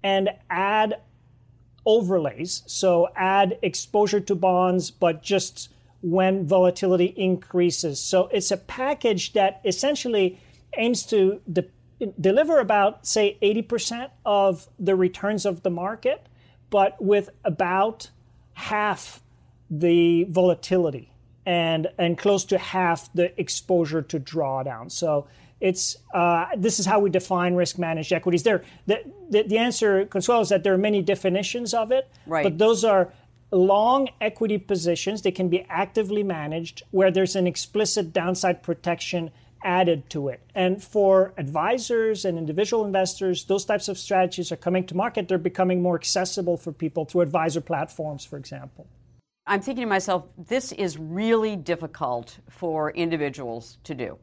and 0.02 0.28
add 0.50 1.00
overlays. 1.88 2.62
So 2.66 3.08
add 3.16 3.58
exposure 3.62 4.20
to 4.20 4.34
bonds, 4.34 4.90
but 4.90 5.22
just 5.22 5.70
when 6.02 6.46
volatility 6.46 7.06
increases. 7.16 7.98
So 7.98 8.28
it's 8.28 8.50
a 8.50 8.58
package 8.58 9.32
that 9.32 9.62
essentially 9.64 10.38
aims 10.76 11.04
to 11.06 11.40
de- 11.50 11.64
deliver 12.20 12.60
about, 12.60 13.06
say, 13.06 13.38
80% 13.42 14.10
of 14.26 14.68
the 14.78 14.94
returns 14.94 15.46
of 15.46 15.62
the 15.62 15.70
market, 15.70 16.26
but 16.68 17.02
with 17.02 17.30
about 17.42 18.10
half 18.52 19.22
the 19.70 20.24
volatility 20.24 21.10
and 21.46 21.88
and 21.96 22.18
close 22.18 22.44
to 22.44 22.58
half 22.58 23.10
the 23.14 23.38
exposure 23.40 24.02
to 24.02 24.20
drawdown. 24.20 24.90
So 24.92 25.26
it's 25.60 25.96
uh, 26.14 26.46
this 26.56 26.78
is 26.78 26.86
how 26.86 27.00
we 27.00 27.10
define 27.10 27.54
risk 27.54 27.78
managed 27.78 28.12
equities. 28.12 28.42
There, 28.42 28.62
the, 28.86 29.02
the, 29.30 29.42
the 29.42 29.58
answer, 29.58 30.06
Consuelo, 30.06 30.40
is 30.42 30.48
that 30.50 30.62
there 30.62 30.72
are 30.72 30.78
many 30.78 31.02
definitions 31.02 31.74
of 31.74 31.90
it, 31.90 32.08
right. 32.26 32.44
but 32.44 32.58
those 32.58 32.84
are 32.84 33.12
long 33.50 34.08
equity 34.20 34.58
positions. 34.58 35.22
They 35.22 35.30
can 35.32 35.48
be 35.48 35.66
actively 35.68 36.22
managed 36.22 36.82
where 36.90 37.10
there's 37.10 37.34
an 37.34 37.46
explicit 37.46 38.12
downside 38.12 38.62
protection 38.62 39.30
added 39.64 40.08
to 40.10 40.28
it. 40.28 40.40
And 40.54 40.82
for 40.82 41.32
advisors 41.36 42.24
and 42.24 42.38
individual 42.38 42.84
investors, 42.84 43.44
those 43.44 43.64
types 43.64 43.88
of 43.88 43.98
strategies 43.98 44.52
are 44.52 44.56
coming 44.56 44.86
to 44.86 44.96
market. 44.96 45.26
They're 45.26 45.38
becoming 45.38 45.82
more 45.82 45.96
accessible 45.96 46.56
for 46.56 46.72
people 46.72 47.04
through 47.04 47.22
advisor 47.22 47.60
platforms, 47.60 48.24
for 48.24 48.36
example. 48.36 48.86
I'm 49.46 49.60
thinking 49.60 49.82
to 49.82 49.88
myself, 49.88 50.26
this 50.36 50.72
is 50.72 50.98
really 50.98 51.56
difficult 51.56 52.38
for 52.50 52.90
individuals 52.90 53.78
to 53.84 53.94
do. 53.94 54.18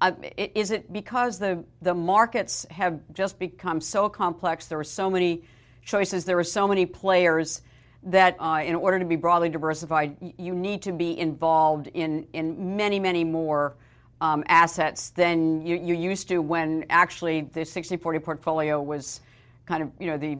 Uh, 0.00 0.12
is 0.36 0.70
it 0.70 0.92
because 0.92 1.38
the, 1.38 1.64
the 1.80 1.94
markets 1.94 2.66
have 2.70 3.00
just 3.12 3.38
become 3.38 3.80
so 3.80 4.08
complex? 4.08 4.66
There 4.66 4.78
are 4.78 4.84
so 4.84 5.08
many 5.08 5.44
choices, 5.84 6.24
there 6.24 6.38
are 6.38 6.44
so 6.44 6.66
many 6.66 6.86
players 6.86 7.62
that 8.02 8.36
uh, 8.38 8.62
in 8.64 8.74
order 8.74 8.98
to 8.98 9.04
be 9.04 9.16
broadly 9.16 9.48
diversified, 9.48 10.16
you 10.36 10.54
need 10.54 10.82
to 10.82 10.92
be 10.92 11.18
involved 11.18 11.86
in, 11.94 12.26
in 12.32 12.76
many, 12.76 13.00
many 13.00 13.24
more 13.24 13.76
um, 14.20 14.44
assets 14.46 15.10
than 15.10 15.64
you, 15.66 15.76
you 15.76 15.94
used 15.94 16.28
to 16.28 16.38
when 16.38 16.86
actually 16.90 17.42
the 17.42 17.64
60 17.64 17.96
40 17.96 18.18
portfolio 18.20 18.80
was 18.80 19.20
kind 19.66 19.82
of 19.82 19.90
you 19.98 20.06
know 20.06 20.16
the, 20.16 20.38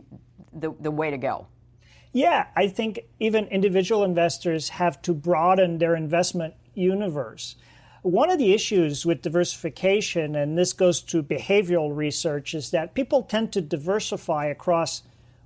the, 0.53 0.75
the 0.81 0.91
way 0.91 1.11
to 1.11 1.19
go. 1.19 1.47
Yeah, 2.13 2.47
I 2.55 2.69
think 2.69 3.01
even 3.19 3.47
individual 3.47 4.05
investors 4.05 4.69
have 4.69 5.03
to 5.03 5.13
broaden 5.13 5.79
their 5.79 5.97
investment 5.97 6.55
universe. 6.75 7.57
One 8.05 8.31
of 8.31 8.39
the 8.39 8.53
issues 8.53 9.07
with 9.07 9.23
diversification, 9.23 10.37
and 10.37 10.59
this 10.59 10.75
goes 10.75 11.01
to 11.03 11.23
behavioral 11.23 11.97
research, 11.97 12.55
is 12.55 12.71
that 12.71 12.95
people 12.95 13.23
tend 13.23 13.53
to 13.55 13.63
diversify 13.63 14.47
across 14.47 15.03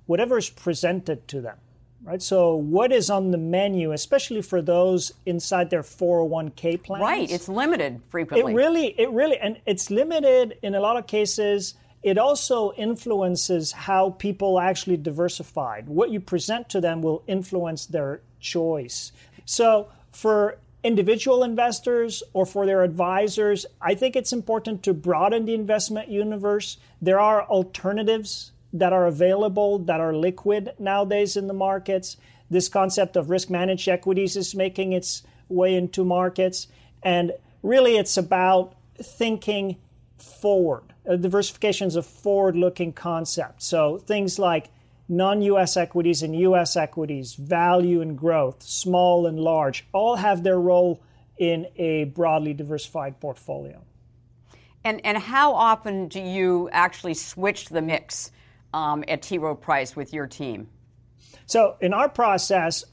whatever 0.07 0.37
is 0.37 0.49
presented 0.49 1.25
to 1.29 1.39
them. 1.39 1.57
Right? 2.03 2.21
So, 2.21 2.55
what 2.55 2.91
is 2.91 3.09
on 3.09 3.31
the 3.31 3.37
menu, 3.37 3.93
especially 3.93 4.41
for 4.41 4.61
those 4.61 5.13
inside 5.25 5.69
their 5.69 5.83
401k 5.83 6.83
plans? 6.83 7.01
Right, 7.01 7.31
it's 7.31 7.47
limited 7.47 8.01
frequently. 8.09 8.51
It 8.51 8.55
really, 8.55 8.87
it 8.99 9.09
really, 9.11 9.37
and 9.37 9.59
it's 9.65 9.89
limited 9.89 10.57
in 10.61 10.75
a 10.75 10.79
lot 10.81 10.97
of 10.97 11.07
cases 11.07 11.75
it 12.01 12.17
also 12.17 12.71
influences 12.73 13.71
how 13.73 14.11
people 14.11 14.59
actually 14.59 14.97
diversified. 14.97 15.89
What 15.89 16.11
you 16.11 16.19
present 16.19 16.69
to 16.69 16.81
them 16.81 17.01
will 17.01 17.23
influence 17.27 17.85
their 17.85 18.21
choice. 18.39 19.11
So, 19.45 19.89
for 20.11 20.57
individual 20.83 21.43
investors 21.43 22.23
or 22.33 22.45
for 22.45 22.65
their 22.65 22.83
advisors, 22.83 23.65
I 23.81 23.95
think 23.95 24.15
it's 24.15 24.33
important 24.33 24.83
to 24.83 24.93
broaden 24.93 25.45
the 25.45 25.53
investment 25.53 26.09
universe. 26.09 26.77
There 27.01 27.19
are 27.19 27.43
alternatives 27.43 28.51
that 28.71 28.93
are 28.93 29.07
available 29.07 29.79
that 29.79 29.99
are 29.99 30.15
liquid 30.15 30.73
nowadays 30.79 31.35
in 31.35 31.47
the 31.47 31.53
markets. 31.53 32.17
This 32.49 32.69
concept 32.69 33.15
of 33.15 33.29
risk 33.29 33.49
managed 33.49 33.87
equities 33.87 34.35
is 34.35 34.55
making 34.55 34.93
its 34.93 35.23
way 35.49 35.75
into 35.75 36.05
markets. 36.05 36.67
And 37.03 37.33
really, 37.61 37.97
it's 37.97 38.17
about 38.17 38.75
thinking 39.01 39.77
forward. 40.17 40.83
Uh, 41.09 41.15
diversification 41.15 41.87
is 41.87 41.95
a 41.95 42.03
forward 42.03 42.55
looking 42.55 42.93
concept. 42.93 43.63
So 43.63 43.97
things 43.97 44.37
like 44.37 44.69
non 45.09 45.41
US 45.41 45.75
equities 45.75 46.23
and 46.23 46.35
US 46.35 46.75
equities, 46.75 47.33
value 47.33 47.99
and 48.01 48.17
growth, 48.17 48.61
small 48.61 49.25
and 49.25 49.39
large, 49.39 49.85
all 49.91 50.15
have 50.15 50.43
their 50.43 50.59
role 50.59 51.01
in 51.37 51.67
a 51.75 52.05
broadly 52.05 52.53
diversified 52.53 53.19
portfolio. 53.19 53.81
And, 54.83 55.01
and 55.05 55.17
how 55.17 55.53
often 55.53 56.07
do 56.07 56.21
you 56.21 56.69
actually 56.71 57.15
switch 57.15 57.69
the 57.69 57.81
mix 57.81 58.31
um, 58.73 59.03
at 59.07 59.21
T. 59.21 59.37
Rowe 59.37 59.55
Price 59.55 59.95
with 59.95 60.13
your 60.13 60.27
team? 60.27 60.69
So, 61.45 61.75
in 61.81 61.93
our 61.93 62.07
process, 62.07 62.85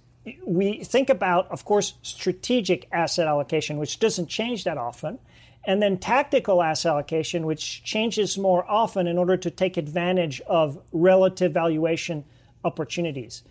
we 0.45 0.83
think 0.83 1.11
about, 1.11 1.51
of 1.51 1.65
course, 1.65 1.95
strategic 2.03 2.89
asset 2.91 3.29
allocation, 3.29 3.77
which 3.77 3.99
doesn't 3.99 4.29
change 4.29 4.65
that 4.65 4.79
often 4.79 5.19
and 5.67 5.83
then 5.83 5.99
tactical 5.99 6.63
asset 6.63 6.93
allocation, 6.93 7.45
which 7.45 7.83
changes 7.83 8.39
more 8.39 8.65
often 8.71 9.09
in 9.09 9.19
order 9.19 9.37
to 9.37 9.51
take 9.51 9.77
advantage 9.77 10.41
of 10.43 10.79
relative 10.93 11.53
valuation 11.53 12.25
opportunities. 12.65 13.43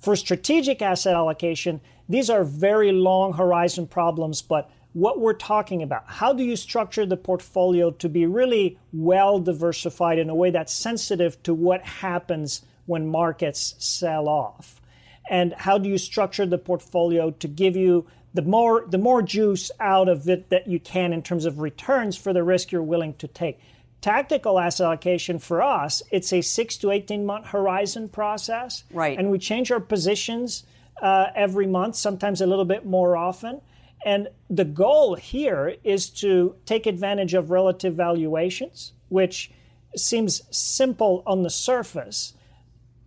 For 0.00 0.16
strategic 0.16 0.82
asset 0.82 1.14
allocation, 1.14 1.80
these 2.08 2.28
are 2.28 2.42
very 2.42 2.90
long 2.90 3.34
horizon 3.34 3.86
problems, 3.86 4.42
but 4.42 4.68
what 4.92 5.20
we're 5.20 5.34
talking 5.34 5.82
about, 5.82 6.02
how 6.06 6.32
do 6.32 6.42
you 6.42 6.56
structure 6.56 7.06
the 7.06 7.16
portfolio 7.16 7.92
to 7.92 8.08
be 8.08 8.26
really 8.26 8.76
well 8.92 9.38
diversified 9.38 10.18
in 10.18 10.28
a 10.28 10.34
way 10.34 10.50
that's 10.50 10.74
sensitive 10.74 11.40
to 11.44 11.54
what 11.54 11.82
happens 11.82 12.62
when 12.86 13.06
markets 13.06 13.76
sell 13.78 14.28
off? 14.28 14.80
And 15.28 15.52
how 15.52 15.78
do 15.78 15.88
you 15.88 15.98
structure 15.98 16.44
the 16.44 16.58
portfolio 16.58 17.30
to 17.30 17.46
give 17.46 17.76
you 17.76 18.08
the 18.34 18.42
more 18.42 18.84
the 18.88 18.98
more 18.98 19.22
juice 19.22 19.70
out 19.80 20.08
of 20.08 20.28
it 20.28 20.50
that 20.50 20.66
you 20.66 20.78
can 20.78 21.12
in 21.12 21.22
terms 21.22 21.44
of 21.44 21.58
returns 21.58 22.16
for 22.16 22.32
the 22.32 22.42
risk 22.42 22.72
you're 22.72 22.82
willing 22.82 23.14
to 23.14 23.28
take. 23.28 23.58
Tactical 24.00 24.58
asset 24.58 24.86
allocation 24.86 25.38
for 25.38 25.62
us, 25.62 26.02
it's 26.10 26.32
a 26.32 26.40
six 26.40 26.76
to 26.78 26.90
eighteen 26.90 27.26
month 27.26 27.46
horizon 27.46 28.08
process, 28.08 28.84
right? 28.92 29.18
And 29.18 29.30
we 29.30 29.38
change 29.38 29.70
our 29.70 29.80
positions 29.80 30.64
uh, 31.02 31.26
every 31.34 31.66
month, 31.66 31.96
sometimes 31.96 32.40
a 32.40 32.46
little 32.46 32.64
bit 32.64 32.86
more 32.86 33.16
often. 33.16 33.60
And 34.04 34.28
the 34.48 34.64
goal 34.64 35.16
here 35.16 35.76
is 35.84 36.08
to 36.10 36.54
take 36.64 36.86
advantage 36.86 37.34
of 37.34 37.50
relative 37.50 37.94
valuations, 37.94 38.92
which 39.10 39.50
seems 39.96 40.40
simple 40.50 41.22
on 41.26 41.42
the 41.42 41.50
surface. 41.50 42.32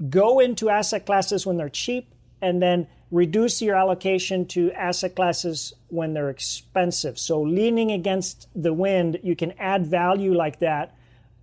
Go 0.09 0.39
into 0.39 0.69
asset 0.69 1.05
classes 1.05 1.45
when 1.45 1.57
they're 1.57 1.69
cheap, 1.69 2.13
and 2.41 2.61
then 2.61 2.87
reduce 3.13 3.61
your 3.61 3.75
allocation 3.75 4.43
to 4.43 4.71
asset 4.71 5.15
classes 5.15 5.71
when 5.89 6.13
they're 6.13 6.31
expensive. 6.31 7.19
So, 7.19 7.39
leaning 7.39 7.91
against 7.91 8.47
the 8.55 8.73
wind, 8.73 9.19
you 9.21 9.35
can 9.35 9.53
add 9.59 9.85
value 9.85 10.33
like 10.33 10.59
that 10.59 10.97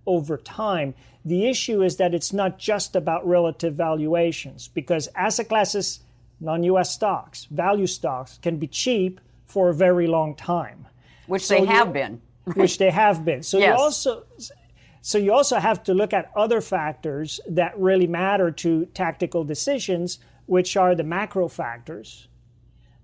over 0.05 0.37
time. 0.37 0.93
The 1.23 1.47
issue 1.47 1.81
is 1.81 1.95
that 1.95 2.13
it's 2.13 2.33
not 2.33 2.59
just 2.59 2.93
about 2.95 3.25
relative 3.25 3.73
valuations 3.73 4.67
because 4.67 5.07
asset 5.15 5.47
classes, 5.47 6.01
non 6.41 6.63
US 6.63 6.93
stocks, 6.93 7.45
value 7.45 7.87
stocks, 7.87 8.37
can 8.41 8.57
be 8.57 8.67
cheap 8.67 9.21
for 9.45 9.69
a 9.69 9.73
very 9.73 10.07
long 10.07 10.35
time. 10.35 10.87
Which 11.27 11.45
so 11.45 11.55
they 11.55 11.65
have 11.65 11.93
been. 11.93 12.21
which 12.55 12.79
they 12.79 12.91
have 12.91 13.23
been. 13.23 13.43
So 13.43 13.59
yes. 13.59 13.77
you 13.77 13.83
also 13.83 14.25
So 15.01 15.17
you 15.17 15.31
also 15.33 15.57
have 15.57 15.83
to 15.83 15.93
look 15.93 16.13
at 16.13 16.31
other 16.35 16.59
factors 16.59 17.39
that 17.47 17.79
really 17.79 18.07
matter 18.07 18.51
to 18.51 18.85
tactical 18.87 19.43
decisions, 19.43 20.19
which 20.45 20.75
are 20.77 20.95
the 20.95 21.03
macro 21.03 21.47
factors, 21.47 22.27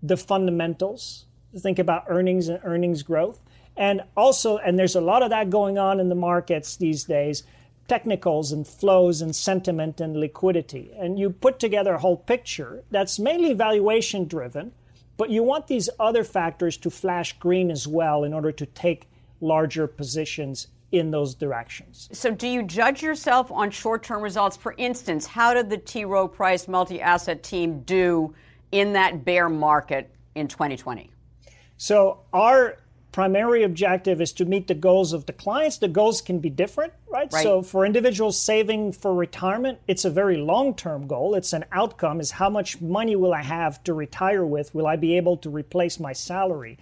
the 0.02 0.18
fundamentals. 0.18 1.26
Think 1.58 1.80
about 1.80 2.06
earnings 2.08 2.50
and 2.50 2.60
earnings 2.64 3.04
growth. 3.04 3.40
And 3.76 4.02
also, 4.16 4.58
and 4.58 4.78
there's 4.78 4.96
a 4.96 5.02
lot 5.02 5.24
of 5.24 5.30
that 5.30 5.50
going 5.50 5.78
on 5.78 6.00
in 6.00 6.10
the 6.10 6.16
markets 6.16 6.76
these 6.76 7.04
days, 7.04 7.44
technicals 7.88 8.52
and 8.52 8.68
flows 8.68 9.22
and 9.22 9.36
sentiment 9.36 10.02
and 10.02 10.18
liquidity. 10.18 10.92
And 10.98 11.18
you 11.18 11.30
put 11.30 11.60
together 11.60 11.94
a 11.94 12.00
whole 12.00 12.18
picture 12.18 12.84
that's 12.92 13.20
mainly 13.20 13.54
valuation 13.54 14.28
driven, 14.28 14.74
but 15.16 15.30
you 15.30 15.44
want 15.44 15.68
these 15.68 15.90
other 16.00 16.24
factors 16.24 16.78
to 16.78 16.90
flash 16.90 17.38
green 17.40 17.72
as 17.72 17.88
well 17.88 18.24
in 18.24 18.34
order 18.34 18.52
to 18.52 18.66
take 18.66 19.10
larger 19.40 19.88
positions 19.88 20.68
in 20.92 21.12
those 21.12 21.36
directions. 21.36 22.10
So, 22.14 22.32
do 22.32 22.48
you 22.48 22.64
judge 22.64 23.02
yourself 23.02 23.52
on 23.52 23.72
short 23.72 24.04
term 24.04 24.22
results? 24.22 24.56
For 24.56 24.74
instance, 24.78 25.26
how 25.26 25.54
did 25.54 25.70
the 25.70 25.78
T. 25.78 26.06
Rowe 26.06 26.28
Price 26.28 26.68
multi 26.68 27.02
asset 27.02 27.44
team 27.44 27.82
do 27.82 28.34
in 28.72 28.94
that 28.94 29.26
bear 29.26 29.50
market 29.50 30.10
in 30.36 30.48
2020? 30.48 31.10
So, 31.78 32.22
our 32.34 32.78
primary 33.18 33.64
objective 33.64 34.22
is 34.22 34.32
to 34.32 34.46
meet 34.46 34.68
the 34.68 34.76
goals 34.76 35.12
of 35.12 35.26
the 35.26 35.34
clients. 35.34 35.80
The 35.80 35.88
goals 35.88 36.22
can 36.22 36.38
be 36.38 36.52
different, 36.52 36.94
right? 37.10 37.28
right. 37.34 37.42
So 37.42 37.64
for 37.64 37.84
individuals 37.84 38.40
saving 38.40 38.92
for 38.92 39.12
retirement, 39.16 39.80
it's 39.88 40.06
a 40.06 40.12
very 40.12 40.38
long-term 40.38 41.08
goal. 41.08 41.34
It's 41.34 41.52
an 41.52 41.66
outcome 41.72 42.20
is 42.20 42.30
how 42.30 42.48
much 42.48 42.80
money 42.80 43.16
will 43.16 43.34
I 43.34 43.42
have 43.42 43.84
to 43.86 43.96
retire 43.96 44.46
with? 44.46 44.76
Will 44.76 44.86
I 44.86 44.98
be 44.98 45.18
able 45.18 45.36
to 45.38 45.50
replace 45.50 46.00
my 46.00 46.14
salary? 46.14 46.78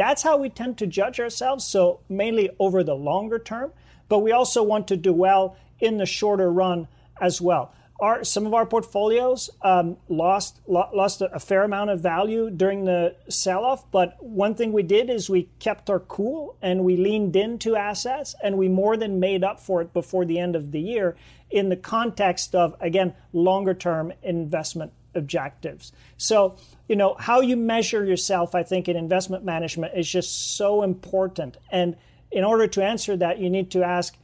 That's 0.00 0.22
how 0.22 0.38
we 0.38 0.48
tend 0.48 0.78
to 0.78 0.86
judge 0.86 1.20
ourselves, 1.20 1.62
so 1.62 2.00
mainly 2.08 2.48
over 2.58 2.82
the 2.82 2.94
longer 2.94 3.38
term, 3.38 3.70
but 4.08 4.20
we 4.20 4.32
also 4.32 4.62
want 4.62 4.88
to 4.88 4.96
do 4.96 5.12
well 5.12 5.58
in 5.78 5.98
the 5.98 6.06
shorter 6.06 6.50
run 6.50 6.88
as 7.20 7.38
well 7.38 7.74
our 8.00 8.24
some 8.24 8.46
of 8.46 8.54
our 8.54 8.66
portfolios 8.66 9.50
um, 9.62 9.96
lost 10.08 10.60
lo- 10.66 10.88
lost 10.94 11.20
a, 11.20 11.32
a, 11.34 11.38
fair 11.38 11.64
amount 11.64 11.90
of 11.90 12.00
value 12.00 12.50
during 12.50 12.84
the 12.84 13.14
sell-off. 13.28 13.90
But 13.90 14.16
one 14.20 14.54
thing 14.54 14.72
we 14.72 14.82
did 14.82 15.10
is 15.10 15.28
we 15.28 15.50
kept 15.58 15.90
our 15.90 16.00
cool 16.00 16.56
and 16.62 16.84
we 16.84 16.96
leaned 16.96 17.36
into 17.36 17.76
assets, 17.76 18.34
and 18.42 18.56
we 18.56 18.68
more 18.68 18.96
than 18.96 19.20
made 19.20 19.44
up 19.44 19.60
for 19.60 19.82
it 19.82 19.92
before 19.92 20.24
the 20.24 20.38
end 20.38 20.56
of 20.56 20.72
the 20.72 20.80
year 20.80 21.16
in 21.50 21.68
the 21.68 21.76
context 21.76 22.54
of 22.54 22.74
again 22.80 23.14
longer-term 23.32 24.12
investment 24.22 24.92
objectives. 25.14 25.92
So 26.16 26.56
you 26.88 26.96
know 26.96 27.14
how 27.18 27.40
you 27.40 27.56
measure 27.56 28.04
yourself, 28.04 28.54
I 28.54 28.62
think, 28.62 28.88
in 28.88 28.96
investment 28.96 29.44
management 29.44 29.96
is 29.96 30.10
just 30.10 30.56
so 30.56 30.82
important. 30.82 31.56
And 31.70 31.96
in 32.30 32.44
order 32.44 32.66
to 32.66 32.82
answer 32.82 33.16
that, 33.16 33.38
you 33.38 33.50
need 33.50 33.70
to 33.72 33.82
ask 33.82 34.16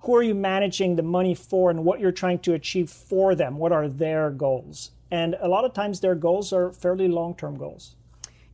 who 0.00 0.14
are 0.14 0.22
you 0.22 0.34
managing 0.34 0.94
the 0.94 1.02
money 1.02 1.34
for 1.34 1.68
and 1.70 1.84
what 1.84 1.98
you're 1.98 2.12
trying 2.12 2.38
to 2.38 2.54
achieve 2.54 2.90
for 2.90 3.34
them? 3.34 3.58
What 3.58 3.72
are 3.72 3.88
their 3.88 4.30
goals? 4.30 4.92
And 5.10 5.36
a 5.40 5.48
lot 5.48 5.64
of 5.64 5.72
times 5.72 6.00
their 6.00 6.14
goals 6.14 6.52
are 6.52 6.72
fairly 6.72 7.08
long 7.08 7.34
term 7.34 7.56
goals. 7.56 7.96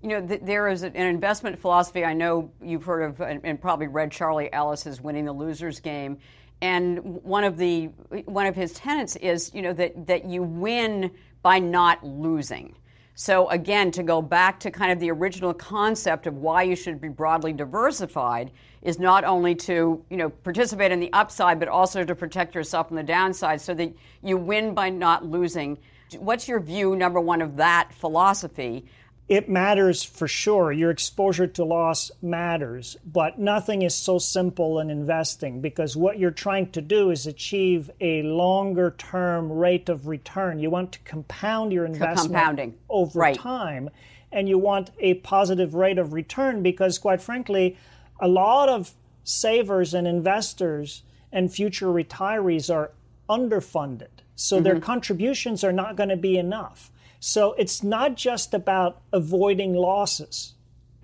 You 0.03 0.09
know, 0.09 0.27
th- 0.27 0.41
there 0.43 0.69
is 0.69 0.83
an 0.83 0.97
investment 0.97 1.59
philosophy 1.59 2.05
I 2.05 2.15
know 2.15 2.51
you've 2.63 2.85
heard 2.85 3.03
of 3.03 3.21
and, 3.21 3.41
and 3.45 3.61
probably 3.61 3.87
read 3.87 4.11
Charlie 4.11 4.53
Ellis's 4.53 5.01
Winning 5.01 5.27
the 5.27 5.33
Losers 5.33 5.79
Game. 5.79 6.19
And 6.63 7.01
one 7.25 7.43
of 7.43 7.59
the 7.59 7.87
one 8.27 8.47
of 8.47 8.55
his 8.55 8.73
tenets 8.73 9.17
is, 9.17 9.51
you 9.53 9.63
know, 9.63 9.73
that, 9.73 10.07
that 10.07 10.25
you 10.25 10.45
win 10.45 11.11
by 11.43 11.59
not 11.59 12.07
losing. 12.07 12.77
So 13.15 13.51
again, 13.51 13.91
to 13.91 14.05
go 14.05 14.23
back 14.23 14.61
to 14.61 14.71
kind 14.71 14.93
of 14.93 15.01
the 15.01 15.11
original 15.11 15.53
concept 15.53 16.29
of 16.29 16.37
why 16.37 16.63
you 16.63 16.77
should 16.77 17.01
be 17.01 17.09
broadly 17.09 17.53
diversified 17.53 18.53
is 18.81 19.01
not 19.01 19.25
only 19.25 19.57
to, 19.57 20.05
you 20.09 20.17
know, 20.17 20.31
participate 20.31 20.93
in 20.93 21.01
the 21.01 21.13
upside, 21.13 21.59
but 21.59 21.69
also 21.69 22.05
to 22.05 22.15
protect 22.15 22.55
yourself 22.55 22.91
on 22.91 22.97
the 22.97 23.03
downside 23.03 23.61
so 23.61 23.75
that 23.75 23.93
you 24.23 24.37
win 24.37 24.73
by 24.73 24.89
not 24.89 25.27
losing. 25.27 25.77
What's 26.19 26.47
your 26.47 26.61
view, 26.61 26.95
number 26.95 27.21
one, 27.21 27.43
of 27.43 27.57
that 27.57 27.93
philosophy? 27.93 28.87
It 29.29 29.49
matters 29.49 30.03
for 30.03 30.27
sure. 30.29 30.73
Your 30.73 30.91
exposure 30.91 31.47
to 31.47 31.65
loss 31.65 32.11
matters, 32.21 32.97
but 33.05 33.39
nothing 33.39 33.83
is 33.83 33.95
so 33.95 34.19
simple 34.19 34.79
in 34.81 34.91
investing 34.91 35.61
because 35.61 35.97
what 35.97 36.19
you're 36.19 36.31
trying 36.31 36.71
to 36.73 36.83
do 36.83 37.11
is 37.11 37.27
achieve 37.27 37.91
a 38.01 38.23
longer 38.23 38.95
term 38.99 39.51
rate 39.51 39.89
of 39.89 40.07
return. 40.07 40.59
You 40.59 40.71
want 40.71 40.93
to 40.93 40.99
compound 41.01 41.73
your 41.73 41.85
investment 41.87 42.35
Compounding. 42.35 42.79
over 42.91 43.19
right. 43.19 43.35
time, 43.35 43.91
and 44.33 44.49
you 44.49 44.59
want 44.59 44.91
a 44.99 45.15
positive 45.15 45.75
rate 45.75 45.99
of 45.99 46.13
return 46.13 46.63
because, 46.63 46.99
quite 46.99 47.23
frankly, 47.23 47.77
a 48.21 48.29
lot 48.29 48.69
of 48.69 48.93
savers 49.25 49.95
and 49.95 50.07
investors 50.07 51.03
and 51.31 51.53
future 51.53 51.87
retirees 51.87 52.73
are 52.73 52.91
underfunded. 53.31 54.09
So 54.35 54.57
mm-hmm. 54.57 54.65
their 54.65 54.81
contributions 54.81 55.63
are 55.65 55.73
not 55.73 55.97
going 55.97 56.09
to 56.09 56.17
be 56.17 56.37
enough. 56.37 56.91
So 57.25 57.53
it's 57.53 57.85
not 57.85 58.17
just 58.17 58.53
about 58.53 59.01
avoiding 59.13 59.75
losses 59.75 60.55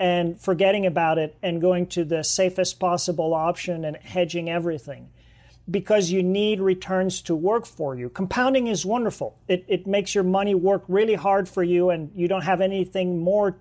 and 0.00 0.38
forgetting 0.40 0.84
about 0.84 1.16
it 1.16 1.38
and 1.44 1.60
going 1.60 1.86
to 1.90 2.04
the 2.04 2.24
safest 2.24 2.80
possible 2.80 3.32
option 3.32 3.84
and 3.84 3.96
hedging 3.98 4.50
everything 4.50 5.10
because 5.70 6.10
you 6.10 6.24
need 6.24 6.58
returns 6.58 7.22
to 7.22 7.36
work 7.36 7.66
for 7.66 7.94
you. 7.94 8.08
Compounding 8.08 8.66
is 8.66 8.84
wonderful. 8.84 9.38
It, 9.46 9.64
it 9.68 9.86
makes 9.86 10.12
your 10.12 10.24
money 10.24 10.56
work 10.56 10.82
really 10.88 11.14
hard 11.14 11.48
for 11.48 11.62
you 11.62 11.90
and 11.90 12.10
you 12.16 12.26
don't 12.26 12.42
have 12.42 12.60
anything 12.60 13.20
more 13.20 13.56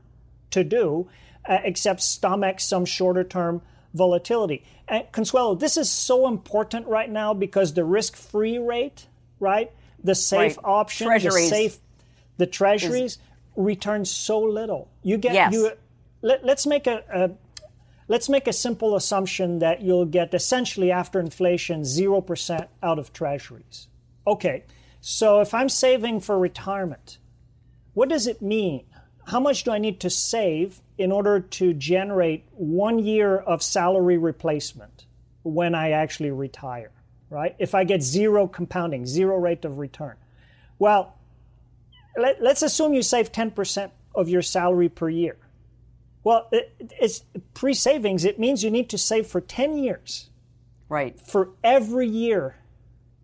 to 0.49 0.63
do 0.63 1.07
uh, 1.47 1.59
except 1.63 2.01
stomach 2.01 2.59
some 2.59 2.85
shorter 2.85 3.23
term 3.23 3.61
volatility. 3.93 4.63
And 4.87 5.03
Consuelo, 5.11 5.53
this 5.53 5.77
is 5.77 5.91
so 5.91 6.27
important 6.27 6.87
right 6.87 7.11
now 7.11 7.35
because 7.35 7.75
the 7.75 7.85
risk 7.85 8.15
free 8.15 8.57
rate, 8.57 9.05
right? 9.39 9.71
The 10.03 10.15
safe 10.15 10.57
right. 10.57 10.65
option, 10.65 11.05
Treasuries. 11.05 11.51
the 11.51 11.55
safe 11.55 11.79
the 12.37 12.47
treasuries 12.47 13.13
is, 13.13 13.17
return 13.55 14.05
so 14.05 14.39
little. 14.39 14.89
You 15.03 15.17
get 15.17 15.33
yes. 15.33 15.53
you. 15.53 15.71
Let, 16.21 16.43
us 16.47 16.65
make 16.65 16.87
a, 16.87 17.03
a 17.13 17.31
let's 18.07 18.29
make 18.29 18.47
a 18.47 18.53
simple 18.53 18.95
assumption 18.95 19.59
that 19.59 19.81
you'll 19.81 20.05
get 20.05 20.33
essentially 20.33 20.91
after 20.91 21.19
inflation 21.19 21.83
zero 21.83 22.21
percent 22.21 22.69
out 22.81 22.99
of 22.99 23.13
treasuries. 23.13 23.87
Okay, 24.25 24.63
so 25.01 25.39
if 25.39 25.53
I'm 25.53 25.69
saving 25.69 26.21
for 26.21 26.37
retirement, 26.37 27.17
what 27.93 28.09
does 28.09 28.27
it 28.27 28.41
mean? 28.41 28.85
How 29.27 29.39
much 29.39 29.63
do 29.63 29.71
I 29.71 29.77
need 29.77 29.99
to 30.01 30.09
save 30.09 30.79
in 30.97 31.11
order 31.11 31.39
to 31.39 31.73
generate 31.73 32.45
one 32.53 32.99
year 32.99 33.37
of 33.37 33.61
salary 33.61 34.17
replacement 34.17 35.05
when 35.43 35.75
I 35.75 35.91
actually 35.91 36.31
retire? 36.31 36.91
Right? 37.29 37.55
If 37.59 37.75
I 37.75 37.83
get 37.83 38.01
zero 38.01 38.47
compounding, 38.47 39.05
zero 39.05 39.37
rate 39.37 39.65
of 39.65 39.79
return. 39.79 40.15
Well, 40.79 41.16
let, 42.17 42.41
us 42.41 42.61
assume 42.61 42.93
you 42.93 43.01
save 43.01 43.31
10% 43.31 43.91
of 44.15 44.29
your 44.29 44.41
salary 44.41 44.89
per 44.89 45.09
year. 45.09 45.37
Well, 46.23 46.47
it, 46.51 46.73
it's 46.99 47.23
pre 47.53 47.73
savings, 47.73 48.25
it 48.25 48.39
means 48.39 48.63
you 48.63 48.71
need 48.71 48.89
to 48.89 48.97
save 48.97 49.27
for 49.27 49.39
10 49.39 49.77
years. 49.77 50.29
Right. 50.89 51.19
For 51.19 51.49
every 51.63 52.07
year 52.07 52.55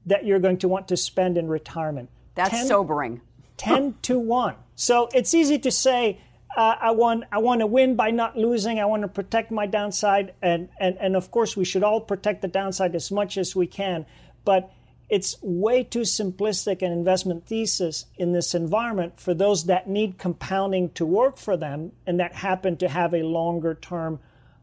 that 0.05 0.25
you're 0.25 0.39
going 0.39 0.57
to 0.59 0.67
want 0.67 0.87
to 0.89 0.97
spend 0.97 1.37
in 1.37 1.47
retirement. 1.47 2.09
That's 2.35 2.51
10, 2.51 2.67
sobering. 2.67 3.21
10 3.57 3.95
to 4.03 4.19
1. 4.19 4.55
So 4.75 5.09
it's 5.13 5.33
easy 5.33 5.59
to 5.59 5.71
say, 5.71 6.19
uh, 6.55 6.75
I 6.79 6.91
want 6.91 7.23
I 7.31 7.39
want 7.39 7.61
to 7.61 7.67
win 7.67 7.95
by 7.95 8.11
not 8.11 8.37
losing. 8.37 8.79
I 8.79 8.85
want 8.85 9.01
to 9.01 9.07
protect 9.07 9.49
my 9.49 9.65
downside, 9.65 10.33
and, 10.41 10.69
and 10.79 10.97
and 10.99 11.15
of 11.15 11.31
course 11.31 11.57
we 11.57 11.65
should 11.65 11.83
all 11.83 11.99
protect 11.99 12.43
the 12.43 12.47
downside 12.47 12.93
as 12.95 13.11
much 13.11 13.37
as 13.37 13.55
we 13.55 13.65
can. 13.65 14.05
But 14.45 14.71
it's 15.13 15.37
way 15.43 15.83
too 15.83 15.99
simplistic 15.99 16.81
an 16.81 16.91
investment 16.91 17.45
thesis 17.45 18.07
in 18.17 18.33
this 18.33 18.55
environment 18.55 19.19
for 19.19 19.35
those 19.35 19.65
that 19.65 19.87
need 19.87 20.17
compounding 20.17 20.89
to 20.89 21.05
work 21.05 21.37
for 21.37 21.55
them 21.55 21.91
and 22.07 22.19
that 22.19 22.33
happen 22.33 22.75
to 22.75 22.89
have 22.89 23.13
a 23.13 23.21
longer 23.21 23.75
term 23.75 24.19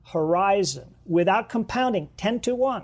horizon. 0.06 0.92
Without 1.06 1.48
compounding, 1.48 2.08
10 2.16 2.40
to 2.40 2.56
1. 2.56 2.82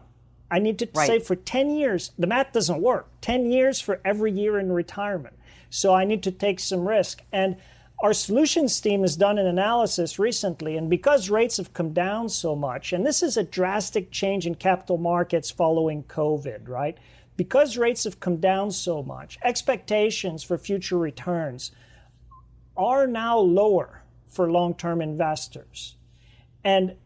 I 0.49 0.61
need 0.61 0.79
to 0.79 0.89
right. 0.95 1.09
save 1.09 1.25
for 1.25 1.35
10 1.35 1.71
years. 1.71 2.13
The 2.17 2.29
math 2.29 2.53
doesn't 2.53 2.81
work. 2.81 3.09
10 3.23 3.51
years 3.51 3.81
for 3.81 4.01
every 4.05 4.31
year 4.31 4.61
in 4.61 4.71
retirement. 4.71 5.37
So 5.69 5.93
I 5.93 6.05
need 6.05 6.23
to 6.23 6.31
take 6.31 6.61
some 6.61 6.87
risk. 6.87 7.23
And 7.33 7.57
our 7.99 8.13
solutions 8.13 8.81
team 8.81 9.01
has 9.01 9.17
done 9.17 9.39
an 9.39 9.47
analysis 9.49 10.21
recently, 10.21 10.77
and 10.77 10.89
because 10.89 11.31
rates 11.31 11.57
have 11.57 11.73
come 11.73 11.93
down 11.93 12.29
so 12.29 12.55
much, 12.55 12.93
and 12.93 13.05
this 13.05 13.25
is 13.25 13.37
a 13.37 13.43
drastic 13.43 14.13
change 14.13 14.47
in 14.47 14.55
capital 14.55 14.99
markets 14.99 15.51
following 15.51 16.05
COVID, 16.05 16.69
right? 16.69 16.97
Because 17.37 17.77
rates 17.77 18.05
have 18.05 18.21
come 18.21 18.37
down 18.37 18.71
so 18.71 19.03
much, 19.03 19.39
expectations 19.45 20.43
for 20.43 20.57
future 20.57 20.99
returns 20.99 21.73
are 22.77 23.07
now 23.07 23.39
lower 23.39 24.03
for 24.27 24.51
long 24.51 24.75
term 24.75 25.01
investors. 25.01 25.97
And 26.65 26.97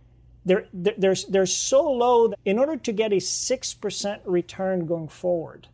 they're, 0.45 0.67
they're, 0.73 1.15
they're 1.29 1.47
so 1.47 1.91
low 1.91 2.29
that 2.29 2.39
in 2.45 2.59
order 2.59 2.77
to 2.77 2.93
get 2.93 3.13
a 3.13 3.17
6% 3.17 4.21
return 4.25 4.87
going 4.87 5.09
forward, 5.09 5.69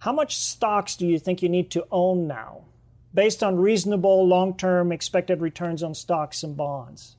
how 0.00 0.12
much 0.12 0.38
stocks 0.38 0.96
do 0.96 1.06
you 1.06 1.18
think 1.18 1.42
you 1.42 1.48
need 1.48 1.70
to 1.72 1.86
own 1.90 2.26
now 2.26 2.64
based 3.12 3.42
on 3.42 3.56
reasonable 3.56 4.26
long 4.26 4.56
term 4.56 4.92
expected 4.92 5.40
returns 5.40 5.82
on 5.82 5.94
stocks 5.94 6.42
and 6.42 6.56
bonds? 6.56 7.16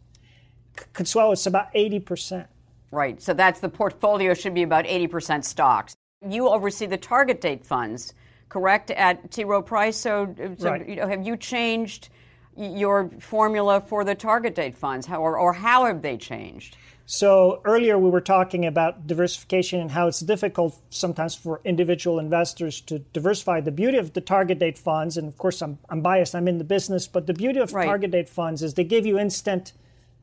Consuelo, 0.94 1.34
it's 1.34 1.46
about 1.46 1.72
80%. 1.74 2.48
Right. 2.92 3.22
So 3.22 3.34
that's 3.34 3.60
the 3.60 3.70
portfolio 3.70 4.34
should 4.34 4.54
be 4.54 4.64
about 4.64 4.86
80% 4.86 5.46
stocks. 5.46 5.96
You 6.28 6.50
oversee 6.50 6.86
the 6.86 6.98
target 6.98 7.42
date 7.42 7.66
funds, 7.66 8.14
correct, 8.48 8.92
at 8.92 9.32
T. 9.32 9.44
Rowe 9.44 9.64
Price. 9.64 9.98
So, 9.98 10.36
so 10.60 10.70
right. 10.70 10.88
you 10.88 10.96
know, 10.98 11.08
have 11.08 11.26
you 11.26 11.36
changed 11.36 12.10
your 12.56 13.10
formula 13.20 13.82
for 13.82 14.04
the 14.04 14.14
target 14.14 14.54
date 14.54 14.78
funds, 14.78 15.08
how, 15.08 15.22
or, 15.22 15.38
or 15.40 15.54
how 15.54 15.86
have 15.86 16.04
they 16.04 16.18
changed? 16.18 16.78
So 17.08 17.60
earlier 17.66 17.98
we 17.98 18.10
were 18.10 18.22
talking 18.22 18.66
about 18.66 19.08
diversification 19.08 19.82
and 19.82 19.92
how 19.92 20.08
it's 20.08 20.20
difficult 20.20 20.80
sometimes 20.92 21.36
for 21.36 21.60
individual 21.66 22.20
investors 22.20 22.80
to 22.82 23.00
diversify. 23.00 23.62
The 23.62 23.72
beauty 23.72 23.98
of 23.98 24.14
the 24.14 24.22
target 24.22 24.60
date 24.60 24.78
funds, 24.78 25.18
and 25.18 25.28
of 25.28 25.38
course 25.38 25.62
I'm, 25.62 25.80
I'm 25.90 26.02
biased, 26.02 26.36
I'm 26.36 26.48
in 26.48 26.60
the 26.60 26.64
business, 26.64 27.08
but 27.08 27.26
the 27.26 27.34
beauty 27.34 27.60
of 27.60 27.74
right. 27.74 27.86
target 27.86 28.12
date 28.12 28.30
funds 28.30 28.62
is 28.62 28.76
they 28.76 28.84
give 28.84 29.06
you 29.06 29.18
instant 29.18 29.74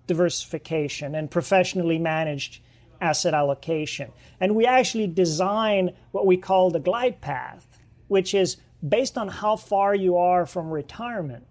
diversification 0.07 1.15
and 1.15 1.31
professionally 1.31 1.99
managed 1.99 2.61
asset 3.01 3.35
allocation. 3.35 4.13
And 4.41 4.55
we 4.55 4.67
actually 4.67 5.07
design 5.07 5.93
what 6.13 6.27
we 6.27 6.37
call 6.37 6.71
the 6.71 6.81
glide 6.81 7.21
path, 7.21 7.67
which 8.09 8.35
is 8.35 8.57
based 8.87 9.19
on 9.19 9.29
how 9.29 9.57
far 9.57 9.95
you 9.95 10.17
are 10.17 10.47
from 10.47 10.71
retirement. 10.71 11.47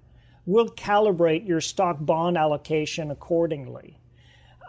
We'll 0.46 0.70
calibrate 0.70 1.48
your 1.48 1.62
stock 1.62 1.98
bond 2.00 2.38
allocation 2.38 3.12
accordingly. 3.12 4.00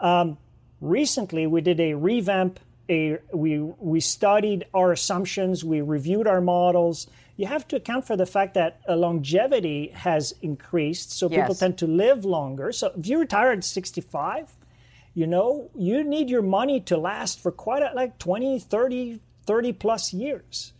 Um, 0.01 0.37
recently 0.81 1.47
we 1.47 1.61
did 1.61 1.79
a 1.79 1.93
revamp 1.93 2.59
a, 2.89 3.19
we 3.33 3.59
we 3.59 3.99
studied 3.99 4.65
our 4.73 4.91
assumptions 4.91 5.63
we 5.63 5.81
reviewed 5.81 6.25
our 6.25 6.41
models 6.41 7.07
you 7.37 7.45
have 7.45 7.67
to 7.67 7.75
account 7.75 8.05
for 8.07 8.17
the 8.17 8.25
fact 8.25 8.53
that 8.55 8.81
longevity 8.87 9.89
has 9.93 10.33
increased 10.41 11.11
so 11.11 11.29
yes. 11.29 11.39
people 11.39 11.55
tend 11.55 11.77
to 11.77 11.85
live 11.85 12.25
longer 12.25 12.71
so 12.71 12.91
if 12.97 13.07
you 13.07 13.19
retire 13.19 13.51
at 13.51 13.63
65 13.63 14.55
you 15.19 15.27
know 15.27 15.69
you 15.75 16.03
need 16.03 16.29
your 16.29 16.41
money 16.41 16.79
to 16.79 16.97
last 16.97 17.39
for 17.39 17.51
quite 17.51 17.83
a, 17.83 17.91
like 17.93 18.17
20 18.19 18.59
30 18.59 19.19
30 19.45 19.73
plus 19.73 20.13
years 20.13 20.73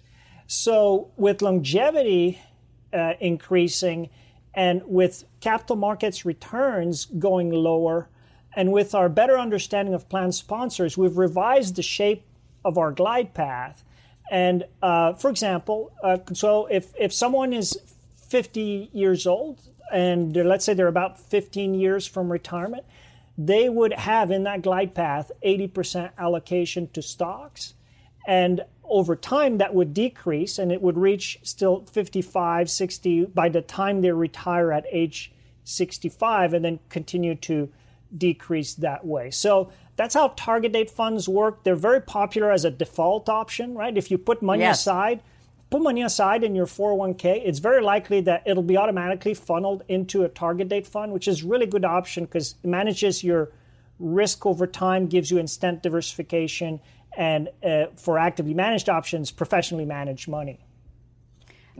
so 0.48 1.12
with 1.18 1.42
longevity 1.42 2.40
uh, 2.94 3.14
increasing 3.20 4.10
and 4.54 4.82
with 4.86 5.26
capital 5.42 5.76
markets 5.76 6.26
returns 6.26 7.06
going 7.06 7.52
lower 7.52 8.10
and 8.56 8.72
with 8.72 8.96
our 8.96 9.10
better 9.10 9.38
understanding 9.38 9.94
of 9.94 10.10
plan 10.10 10.32
sponsors, 10.32 10.98
we've 10.98 11.18
revised 11.18 11.76
the 11.76 11.84
shape 11.84 12.26
of 12.66 12.78
our 12.78 12.92
glide 12.92 13.34
path. 13.34 13.84
And 14.32 14.66
uh, 14.82 15.14
for 15.14 15.30
example, 15.30 15.92
uh, 16.04 16.18
so 16.34 16.66
if, 16.68 16.94
if 17.00 17.14
someone 17.14 17.54
is 17.54 17.78
50 18.28 18.90
years 18.92 19.26
old 19.26 19.62
and 19.92 20.36
let's 20.36 20.66
say 20.66 20.74
they're 20.74 20.88
about 20.88 21.20
15 21.20 21.74
years 21.74 22.06
from 22.06 22.32
retirement, 22.32 22.86
they 23.40 23.70
would 23.70 23.94
have 23.94 24.32
in 24.32 24.44
that 24.44 24.62
glide 24.62 24.94
path 24.94 25.32
80% 25.46 26.12
allocation 26.18 26.90
to 26.90 27.02
stocks. 27.02 27.74
And 28.28 28.66
over 28.84 29.16
time, 29.16 29.60
that 29.60 29.74
would 29.74 29.94
decrease 29.94 30.60
and 30.60 30.74
it 30.74 30.82
would 30.82 30.98
reach 30.98 31.40
still 31.42 31.86
55, 31.86 32.70
60 32.70 33.26
by 33.28 33.48
the 33.48 33.62
time 33.62 34.02
they 34.02 34.12
retire 34.12 34.74
at 34.74 34.86
age 34.92 35.32
65 35.64 36.54
and 36.54 36.66
then 36.66 36.80
continue 36.90 37.34
to 37.36 37.72
decrease 38.16 38.74
that 38.74 39.06
way. 39.06 39.32
So 39.32 39.72
that's 39.96 40.16
how 40.16 40.34
target 40.36 40.74
date 40.74 40.90
funds 40.90 41.30
work. 41.30 41.64
They're 41.64 41.78
very 41.78 42.02
popular 42.02 42.52
as 42.52 42.66
a 42.66 42.72
default 42.72 43.30
option, 43.30 43.74
right? 43.74 43.98
If 43.98 44.12
you 44.12 44.18
put 44.18 44.42
money 44.42 44.64
yes. 44.64 44.82
aside, 44.82 45.24
put 45.70 45.82
money 45.82 46.02
aside 46.02 46.44
in 46.44 46.56
your 46.56 46.66
401k, 46.66 47.42
it's 47.46 47.60
very 47.60 47.82
likely 47.82 48.22
that 48.22 48.44
it'll 48.46 48.64
be 48.64 48.78
automatically 48.78 49.34
funneled 49.34 49.84
into 49.88 50.24
a 50.24 50.30
target 50.30 50.70
date 50.70 50.88
fund, 50.88 51.12
which 51.12 51.28
is 51.28 51.44
really 51.44 51.66
good 51.66 51.86
option 51.86 52.26
because 52.26 52.56
it 52.64 52.68
manages 52.68 53.24
your 53.24 53.52
risk 54.00 54.46
over 54.46 54.66
time, 54.66 55.08
gives 55.08 55.30
you 55.30 55.38
instant 55.38 55.84
diversification, 55.84 56.80
and 57.18 57.50
uh, 57.64 57.86
for 57.96 58.18
actively 58.18 58.54
managed 58.54 58.90
options, 58.90 59.32
professionally 59.32 59.86
managed 59.86 60.28
money. 60.28 60.60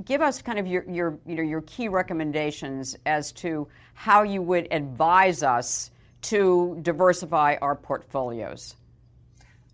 Give 0.06 0.22
us 0.22 0.42
kind 0.42 0.60
of 0.60 0.68
your, 0.68 0.84
your, 0.90 1.20
you 1.26 1.36
know, 1.36 1.44
your 1.44 1.62
key 1.62 1.88
recommendations 1.88 2.96
as 3.06 3.32
to 3.34 3.68
how 3.94 4.24
you 4.24 4.42
would 4.42 4.68
advise 4.72 5.44
us 5.44 5.92
to 6.22 6.78
diversify 6.82 7.56
our 7.62 7.76
portfolios? 7.76 8.76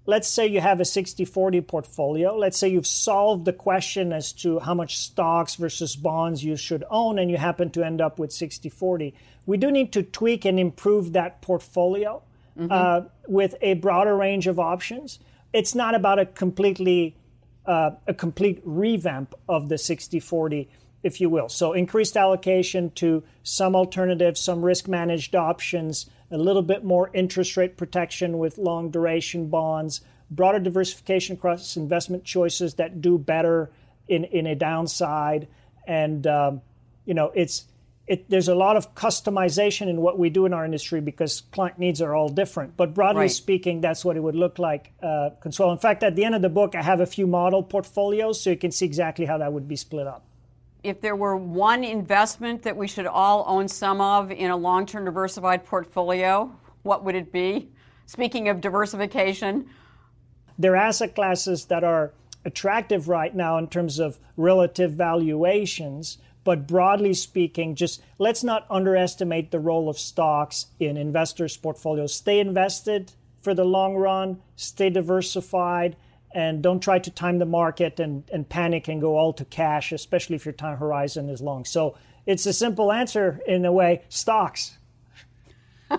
Let's 0.07 0.27
say 0.27 0.45
you 0.45 0.61
have 0.61 0.79
a 0.79 0.85
60 0.85 1.25
40 1.25 1.61
portfolio. 1.61 2.37
Let's 2.37 2.57
say 2.57 2.69
you've 2.69 2.87
solved 2.87 3.45
the 3.45 3.53
question 3.53 4.13
as 4.13 4.31
to 4.33 4.59
how 4.59 4.73
much 4.73 4.97
stocks 4.97 5.55
versus 5.55 5.95
bonds 5.95 6.43
you 6.43 6.55
should 6.55 6.83
own, 6.89 7.17
and 7.17 7.31
you 7.31 7.37
happen 7.37 7.71
to 7.71 7.83
end 7.83 8.01
up 8.01 8.19
with 8.19 8.31
60 8.31 8.69
40. 8.69 9.15
We 9.45 9.57
do 9.57 9.71
need 9.71 9.91
to 9.93 10.03
tweak 10.03 10.45
and 10.45 10.59
improve 10.59 11.13
that 11.13 11.41
portfolio 11.41 12.21
mm-hmm. 12.57 12.71
uh, 12.71 13.09
with 13.27 13.55
a 13.61 13.75
broader 13.75 14.15
range 14.15 14.47
of 14.47 14.59
options. 14.59 15.19
It's 15.53 15.73
not 15.73 15.95
about 15.95 16.19
a 16.19 16.25
completely 16.25 17.15
uh, 17.65 17.91
a 18.05 18.13
complete 18.13 18.61
revamp 18.63 19.33
of 19.49 19.69
the 19.69 19.77
60 19.77 20.19
40 20.19 20.69
if 21.05 21.21
you 21.21 21.29
will. 21.29 21.47
So 21.49 21.73
increased 21.73 22.17
allocation 22.17 22.89
to 22.95 23.23
some 23.43 23.75
alternatives, 23.75 24.39
some 24.39 24.65
risk 24.65 24.87
managed 24.87 25.35
options, 25.35 26.09
a 26.31 26.37
little 26.37 26.61
bit 26.61 26.83
more 26.83 27.09
interest 27.13 27.55
rate 27.57 27.77
protection 27.77 28.37
with 28.37 28.57
long 28.57 28.89
duration 28.89 29.47
bonds, 29.47 30.01
broader 30.29 30.59
diversification 30.59 31.35
across 31.35 31.77
investment 31.77 32.23
choices 32.23 32.75
that 32.75 33.01
do 33.01 33.17
better 33.17 33.69
in, 34.07 34.23
in 34.25 34.47
a 34.47 34.55
downside. 34.55 35.47
And, 35.87 36.25
um, 36.25 36.61
you 37.05 37.13
know, 37.13 37.31
it's, 37.35 37.65
it, 38.07 38.29
there's 38.29 38.47
a 38.47 38.55
lot 38.55 38.75
of 38.75 38.93
customization 38.95 39.87
in 39.87 40.01
what 40.01 40.17
we 40.17 40.29
do 40.29 40.45
in 40.45 40.53
our 40.53 40.65
industry 40.65 41.01
because 41.01 41.41
client 41.51 41.79
needs 41.79 42.01
are 42.01 42.13
all 42.13 42.29
different. 42.29 42.75
But 42.75 42.93
broadly 42.93 43.21
right. 43.21 43.31
speaking, 43.31 43.81
that's 43.81 44.03
what 44.03 44.17
it 44.17 44.19
would 44.21 44.35
look 44.35 44.59
like, 44.59 44.93
uh, 45.01 45.31
Consuelo. 45.41 45.71
In 45.73 45.79
fact, 45.79 46.03
at 46.03 46.15
the 46.15 46.23
end 46.23 46.35
of 46.35 46.41
the 46.41 46.49
book, 46.49 46.75
I 46.75 46.81
have 46.81 46.99
a 46.99 47.05
few 47.05 47.27
model 47.27 47.63
portfolios 47.63 48.41
so 48.41 48.49
you 48.49 48.57
can 48.57 48.71
see 48.71 48.85
exactly 48.85 49.25
how 49.25 49.37
that 49.39 49.53
would 49.53 49.67
be 49.67 49.75
split 49.75 50.07
up 50.07 50.23
if 50.85 51.01
there 51.01 51.15
were 51.15 51.35
one 51.35 51.83
investment 51.83 52.61
that 52.61 52.77
we 52.77 52.87
should 52.87 53.07
all 53.07 53.43
own 53.47 53.67
some 53.67 53.99
of 53.99 54.31
in 54.31 54.51
a 54.51 54.55
long 54.55 54.85
term 54.85 55.05
diversified 55.05 55.65
portfolio, 55.65 56.55
what 56.83 57.03
would 57.03 57.15
it 57.15 57.31
be? 57.31 57.69
Speaking 58.05 58.49
of 58.49 58.61
diversification, 58.61 59.67
there 60.59 60.73
are 60.73 60.77
asset 60.77 61.15
classes 61.15 61.65
that 61.65 61.83
are 61.83 62.13
attractive 62.45 63.09
right 63.09 63.35
now 63.35 63.57
in 63.57 63.67
terms 63.67 63.97
of 63.97 64.19
relative 64.37 64.91
valuations. 64.91 66.19
But 66.43 66.67
broadly 66.67 67.15
speaking, 67.15 67.73
just 67.73 68.03
let's 68.19 68.43
not 68.43 68.67
underestimate 68.69 69.49
the 69.49 69.59
role 69.59 69.89
of 69.89 69.97
stocks 69.97 70.67
in 70.79 70.97
investors' 70.97 71.57
portfolios. 71.57 72.13
Stay 72.13 72.39
invested 72.39 73.11
for 73.41 73.55
the 73.55 73.65
long 73.65 73.95
run, 73.95 74.39
stay 74.55 74.91
diversified, 74.91 75.95
and 76.35 76.61
don't 76.61 76.81
try 76.81 76.99
to 76.99 77.09
time 77.09 77.39
the 77.39 77.45
market 77.45 77.97
and, 78.01 78.23
and 78.31 78.47
panic 78.47 78.89
and 78.89 78.99
go 78.99 79.17
all 79.17 79.31
to 79.31 79.45
cash, 79.45 79.93
especially 79.93 80.35
if 80.35 80.45
your 80.45 80.53
time 80.53 80.77
horizon 80.77 81.29
is 81.29 81.41
long. 81.41 81.63
So 81.63 81.97
it's 82.25 82.45
a 82.45 82.51
simple 82.51 82.91
answer 82.91 83.39
in 83.47 83.63
a 83.63 83.71
way 83.71 84.03
stocks. 84.09 84.77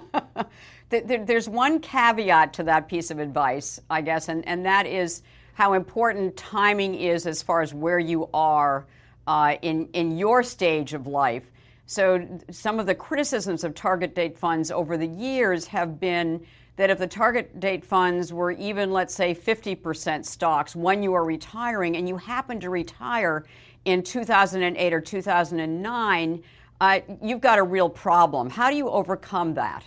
There's 0.91 1.49
one 1.49 1.81
caveat 1.81 2.53
to 2.55 2.65
that 2.65 2.87
piece 2.87 3.11
of 3.11 3.19
advice, 3.19 3.81
I 3.89 4.03
guess, 4.03 4.29
and, 4.29 4.47
and 4.47 4.67
that 4.67 4.87
is 4.87 5.23
how 5.55 5.73
important 5.73 6.37
timing 6.37 6.95
is 6.95 7.27
as 7.27 7.41
far 7.41 7.63
as 7.63 7.73
where 7.73 7.99
you 7.99 8.29
are 8.35 8.87
uh, 9.27 9.57
in, 9.63 9.89
in 9.95 10.19
your 10.19 10.43
stage 10.43 10.93
of 10.93 11.07
life. 11.07 11.51
So, 11.87 12.27
some 12.51 12.79
of 12.79 12.87
the 12.87 12.97
criticisms 12.97 13.63
of 13.63 13.75
target 13.75 14.15
date 14.15 14.37
funds 14.37 14.73
over 14.73 14.99
the 14.99 15.07
years 15.07 15.67
have 15.69 16.01
been 16.01 16.45
that 16.77 16.91
if 16.91 16.99
the 16.99 17.07
target 17.07 17.59
date 17.59 17.85
funds 17.85 18.33
were 18.33 18.51
even, 18.53 18.93
let's 18.93 19.15
say, 19.15 19.35
50% 19.35 20.25
stocks 20.25 20.77
when 20.77 21.03
you 21.03 21.15
are 21.15 21.25
retiring 21.25 21.97
and 21.97 22.09
you 22.09 22.17
happen 22.17 22.61
to 22.61 22.71
retire 22.71 23.45
in 23.85 24.03
2008 24.03 24.93
or 24.93 25.01
2009, 25.01 26.43
uh, 26.81 27.01
you've 27.23 27.41
got 27.41 27.59
a 27.59 27.63
real 27.63 27.89
problem. 27.89 28.51
How 28.51 28.71
do 28.71 28.77
you 28.77 28.89
overcome 28.89 29.55
that? 29.55 29.85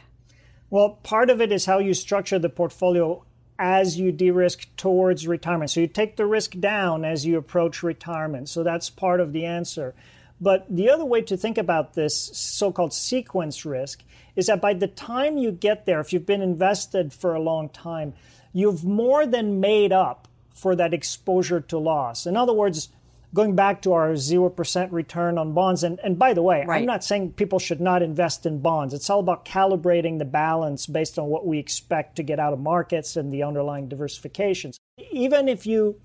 Well, 0.72 1.00
part 1.04 1.30
of 1.30 1.42
it 1.42 1.52
is 1.52 1.66
how 1.66 1.80
you 1.80 1.94
structure 1.94 2.40
the 2.40 2.50
portfolio 2.50 3.24
as 3.60 4.00
you 4.00 4.12
de 4.12 4.32
risk 4.32 4.68
towards 4.78 5.28
retirement. 5.28 5.70
So 5.70 5.82
you 5.82 5.88
take 5.88 6.16
the 6.16 6.26
risk 6.26 6.58
down 6.60 7.04
as 7.04 7.26
you 7.26 7.38
approach 7.38 7.84
retirement. 7.84 8.50
So 8.50 8.64
that's 8.64 8.90
part 8.90 9.20
of 9.20 9.34
the 9.34 9.46
answer. 9.46 9.94
But 10.42 10.66
the 10.70 10.90
other 10.90 11.06
way 11.06 11.22
to 11.24 11.36
think 11.36 11.58
about 11.58 11.94
this 11.94 12.16
so 12.34 12.72
called 12.72 12.94
sequence 12.94 13.66
risk 13.66 14.04
is 14.36 14.48
that 14.48 14.62
by 14.62 14.74
the 14.74 14.88
time 14.88 15.38
you 15.38 15.52
get 15.52 15.86
there, 15.86 16.00
if 16.00 16.14
you've 16.14 16.26
been 16.26 16.42
invested 16.42 17.12
for 17.12 17.34
a 17.34 17.42
long 17.42 17.70
time, 17.70 18.14
you've 18.54 18.84
more 18.84 19.26
than 19.26 19.60
made 19.60 19.92
up 19.92 20.28
for 20.50 20.76
that 20.76 20.94
exposure 20.94 21.62
to 21.62 21.78
loss. 21.78 22.26
In 22.26 22.38
other 22.38 22.54
words, 22.54 22.90
going 23.34 23.56
back 23.56 23.82
to 23.82 23.94
our 23.94 24.14
0% 24.14 24.92
return 24.92 25.38
on 25.38 25.54
bonds, 25.54 25.84
and, 25.84 26.00
and 26.04 26.18
by 26.18 26.34
the 26.34 26.42
way, 26.42 26.66
right. 26.66 26.80
I'm 26.80 26.86
not 26.86 27.04
saying 27.04 27.34
people 27.34 27.60
should 27.60 27.82
not 27.82 28.02
invest 28.02 28.46
in 28.46 28.60
bonds. 28.60 28.94
It's 28.94 29.10
all 29.10 29.20
about 29.20 29.46
calibrating 29.46 30.20
the 30.20 30.26
balance 30.26 30.88
based 30.88 31.20
on 31.20 31.28
what 31.28 31.46
we 31.46 31.60
expect 31.60 32.16
to 32.16 32.24
get 32.24 32.40
out 32.40 32.54
of 32.54 32.60
markets 32.60 33.16
and 33.16 33.32
the 33.32 33.44
underlying 33.44 33.88
diversifications. 33.88 34.78
Even 35.12 35.48
if 35.48 35.66
you 35.66 36.00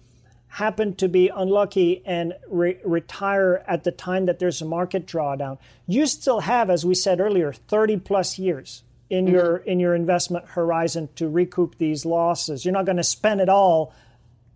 happen 0.55 0.95
to 0.95 1.09
be 1.09 1.29
unlucky 1.35 2.01
and 2.07 2.33
re- 2.49 2.79
retire 2.85 3.65
at 3.67 3.83
the 3.83 3.91
time 3.91 4.27
that 4.27 4.39
there's 4.39 4.63
a 4.63 4.65
market 4.65 5.05
drawdown, 5.05 5.59
you 5.89 6.07
still 6.07 6.41
have, 6.41 6.71
as 6.71 6.87
we 6.87 6.95
said 6.95 7.19
earlier, 7.21 7.53
30 7.53 7.97
plus 7.99 8.39
years 8.39 8.85
in 9.11 9.25
mm-hmm. 9.25 9.35
your 9.35 9.57
in 9.57 9.81
your 9.81 9.97
investment 9.97 10.45
horizon 10.51 11.09
to 11.17 11.29
recoup 11.29 11.77
these 11.79 12.07
losses. 12.07 12.65
You're 12.65 12.73
not 12.73 12.87
going 12.87 12.99
to 12.99 13.05
spend 13.05 13.41
it 13.41 13.49
all 13.49 13.93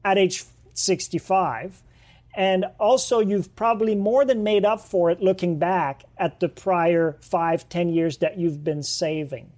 at 0.04 0.18
age 0.18 0.44
65. 0.72 1.82
And 2.36 2.66
also, 2.78 3.18
you've 3.18 3.56
probably 3.56 3.96
more 3.96 4.24
than 4.24 4.44
made 4.44 4.64
up 4.64 4.80
for 4.80 5.10
it 5.10 5.20
looking 5.20 5.58
back 5.58 6.04
at 6.16 6.38
the 6.38 6.48
prior 6.48 7.16
five, 7.20 7.68
ten 7.68 7.88
years 7.88 8.18
that 8.18 8.38
you've 8.38 8.62
been 8.62 8.84
saving. 8.84 9.50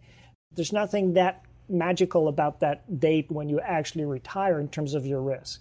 There's 0.52 0.72
nothing 0.72 1.12
that 1.14 1.44
magical 1.68 2.28
about 2.28 2.60
that 2.60 2.98
date 2.98 3.30
when 3.30 3.50
you 3.50 3.60
actually 3.60 4.06
retire 4.06 4.58
in 4.58 4.68
terms 4.68 4.94
of 4.94 5.04
your 5.04 5.20
risk. 5.20 5.60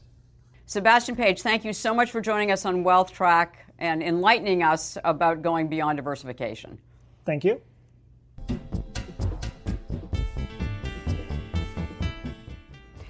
Sebastian 0.69 1.15
Page, 1.15 1.41
thank 1.41 1.65
you 1.65 1.73
so 1.73 1.95
much 1.95 2.12
for 2.12 2.21
joining 2.21 2.51
us 2.51 2.63
on 2.63 2.84
Wealth 2.84 3.12
Track 3.12 3.65
and 3.79 4.03
enlightening 4.03 4.62
us 4.62 4.99
about 5.03 5.41
going 5.41 5.67
beyond 5.67 5.97
diversification. 5.97 6.77
Thank 7.25 7.43
you. 7.43 7.60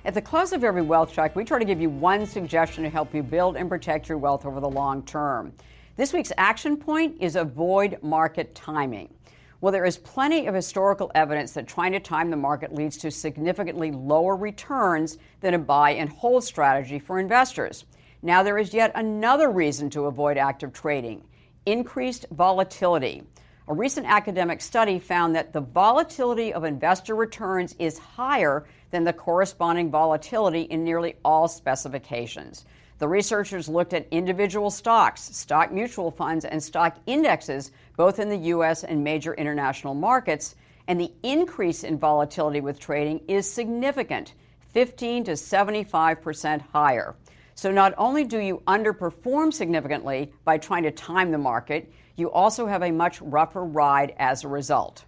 At 0.06 0.14
the 0.14 0.22
close 0.22 0.54
of 0.54 0.64
every 0.64 0.82
wealth 0.82 1.12
track, 1.12 1.36
we 1.36 1.44
try 1.44 1.60
to 1.60 1.66
give 1.66 1.82
you 1.82 1.90
one 1.90 2.26
suggestion 2.26 2.86
to 2.86 2.90
help 2.90 3.14
you 3.14 3.22
build 3.22 3.58
and 3.58 3.68
protect 3.68 4.08
your 4.08 4.20
wealth 4.20 4.46
over 4.46 4.62
the 4.62 4.70
long 4.70 5.04
term. 5.04 5.52
This 5.98 6.14
week's 6.14 6.32
action 6.38 6.78
point 6.78 7.18
is 7.20 7.36
avoid 7.36 7.98
market 8.02 8.56
timing. 8.56 9.14
Well, 9.62 9.74
there 9.74 9.86
is 9.86 9.98
plenty 9.98 10.48
of 10.48 10.56
historical 10.56 11.12
evidence 11.14 11.52
that 11.52 11.68
trying 11.68 11.92
to 11.92 12.00
time 12.00 12.30
the 12.30 12.38
market 12.38 12.74
leads 12.74 12.96
to 12.98 13.12
significantly 13.12 13.92
lower 13.92 14.38
returns 14.38 15.18
than 15.42 15.54
a 15.54 15.60
buy 15.60 15.92
and 15.92 16.10
hold 16.10 16.46
strategy 16.46 16.98
for 16.98 17.20
investors. 17.20 17.84
Now, 18.22 18.42
there 18.42 18.58
is 18.58 18.74
yet 18.74 18.94
another 18.96 19.50
reason 19.50 19.90
to 19.92 20.06
avoid 20.06 20.38
active 20.38 20.72
trading 20.72 21.24
increased 21.66 22.26
volatility. 22.32 23.24
A 23.68 23.74
recent 23.74 24.08
academic 24.08 24.62
study 24.62 24.98
found 24.98 25.36
that 25.36 25.52
the 25.52 25.62
volatility 25.62 26.54
of 26.54 26.64
investor 26.64 27.16
returns 27.16 27.76
is 27.80 28.00
higher 28.00 28.66
than 28.92 29.04
the 29.04 29.14
corresponding 29.14 29.92
volatility 29.92 30.62
in 30.62 30.84
nearly 30.84 31.16
all 31.24 31.48
specifications. 31.48 32.66
The 33.00 33.08
researchers 33.08 33.70
looked 33.70 33.94
at 33.94 34.08
individual 34.12 34.70
stocks, 34.70 35.22
stock 35.22 35.72
mutual 35.72 36.12
funds, 36.12 36.44
and 36.44 36.62
stock 36.62 36.98
indexes, 37.06 37.72
both 37.96 38.20
in 38.20 38.28
the 38.28 38.38
U.S. 38.50 38.84
and 38.84 39.04
major 39.04 39.34
international 39.34 39.96
markets, 39.96 40.56
and 40.88 41.00
the 41.00 41.14
increase 41.24 41.86
in 41.86 41.98
volatility 41.98 42.60
with 42.60 42.78
trading 42.78 43.22
is 43.30 43.50
significant 43.50 44.34
15 44.74 45.24
to 45.24 45.38
75 45.38 46.22
percent 46.22 46.62
higher. 46.74 47.16
So 47.56 47.72
not 47.72 47.94
only 47.98 48.26
do 48.26 48.38
you 48.38 48.62
underperform 48.68 49.54
significantly 49.54 50.34
by 50.44 50.58
trying 50.58 50.84
to 50.84 50.92
time 50.92 51.32
the 51.32 51.38
market, 51.38 51.92
you 52.18 52.30
also 52.32 52.68
have 52.68 52.84
a 52.84 52.92
much 52.92 53.22
rougher 53.22 53.64
ride 53.64 54.14
as 54.18 54.44
a 54.44 54.50
result. 54.50 55.06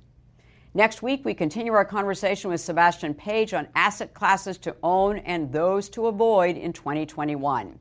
Next 0.74 1.02
week, 1.02 1.26
we 1.26 1.34
continue 1.34 1.74
our 1.74 1.84
conversation 1.84 2.50
with 2.50 2.62
Sebastian 2.62 3.14
Page 3.14 3.54
on 3.54 3.68
asset 3.76 4.14
classes 4.14 4.58
to 4.60 4.74
own 4.82 5.18
and 5.18 5.52
those 5.52 5.90
to 5.90 6.08
avoid 6.08 6.56
in 6.56 6.72
2021. 6.72 7.78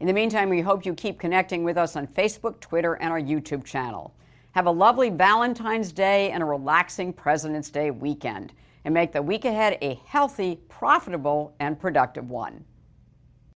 In 0.00 0.06
the 0.08 0.12
meantime, 0.12 0.48
we 0.48 0.60
hope 0.60 0.84
you 0.84 0.92
keep 0.92 1.20
connecting 1.20 1.62
with 1.62 1.78
us 1.78 1.94
on 1.94 2.08
Facebook, 2.08 2.58
Twitter, 2.58 2.94
and 2.94 3.12
our 3.12 3.20
YouTube 3.20 3.62
channel. 3.62 4.12
Have 4.56 4.66
a 4.66 4.72
lovely 4.72 5.08
Valentine's 5.08 5.92
Day 5.92 6.32
and 6.32 6.42
a 6.42 6.46
relaxing 6.46 7.12
President's 7.12 7.70
Day 7.70 7.92
weekend, 7.92 8.52
and 8.84 8.92
make 8.92 9.12
the 9.12 9.22
week 9.22 9.44
ahead 9.44 9.78
a 9.80 10.00
healthy, 10.04 10.58
profitable, 10.68 11.54
and 11.60 11.78
productive 11.78 12.28
one. 12.28 12.64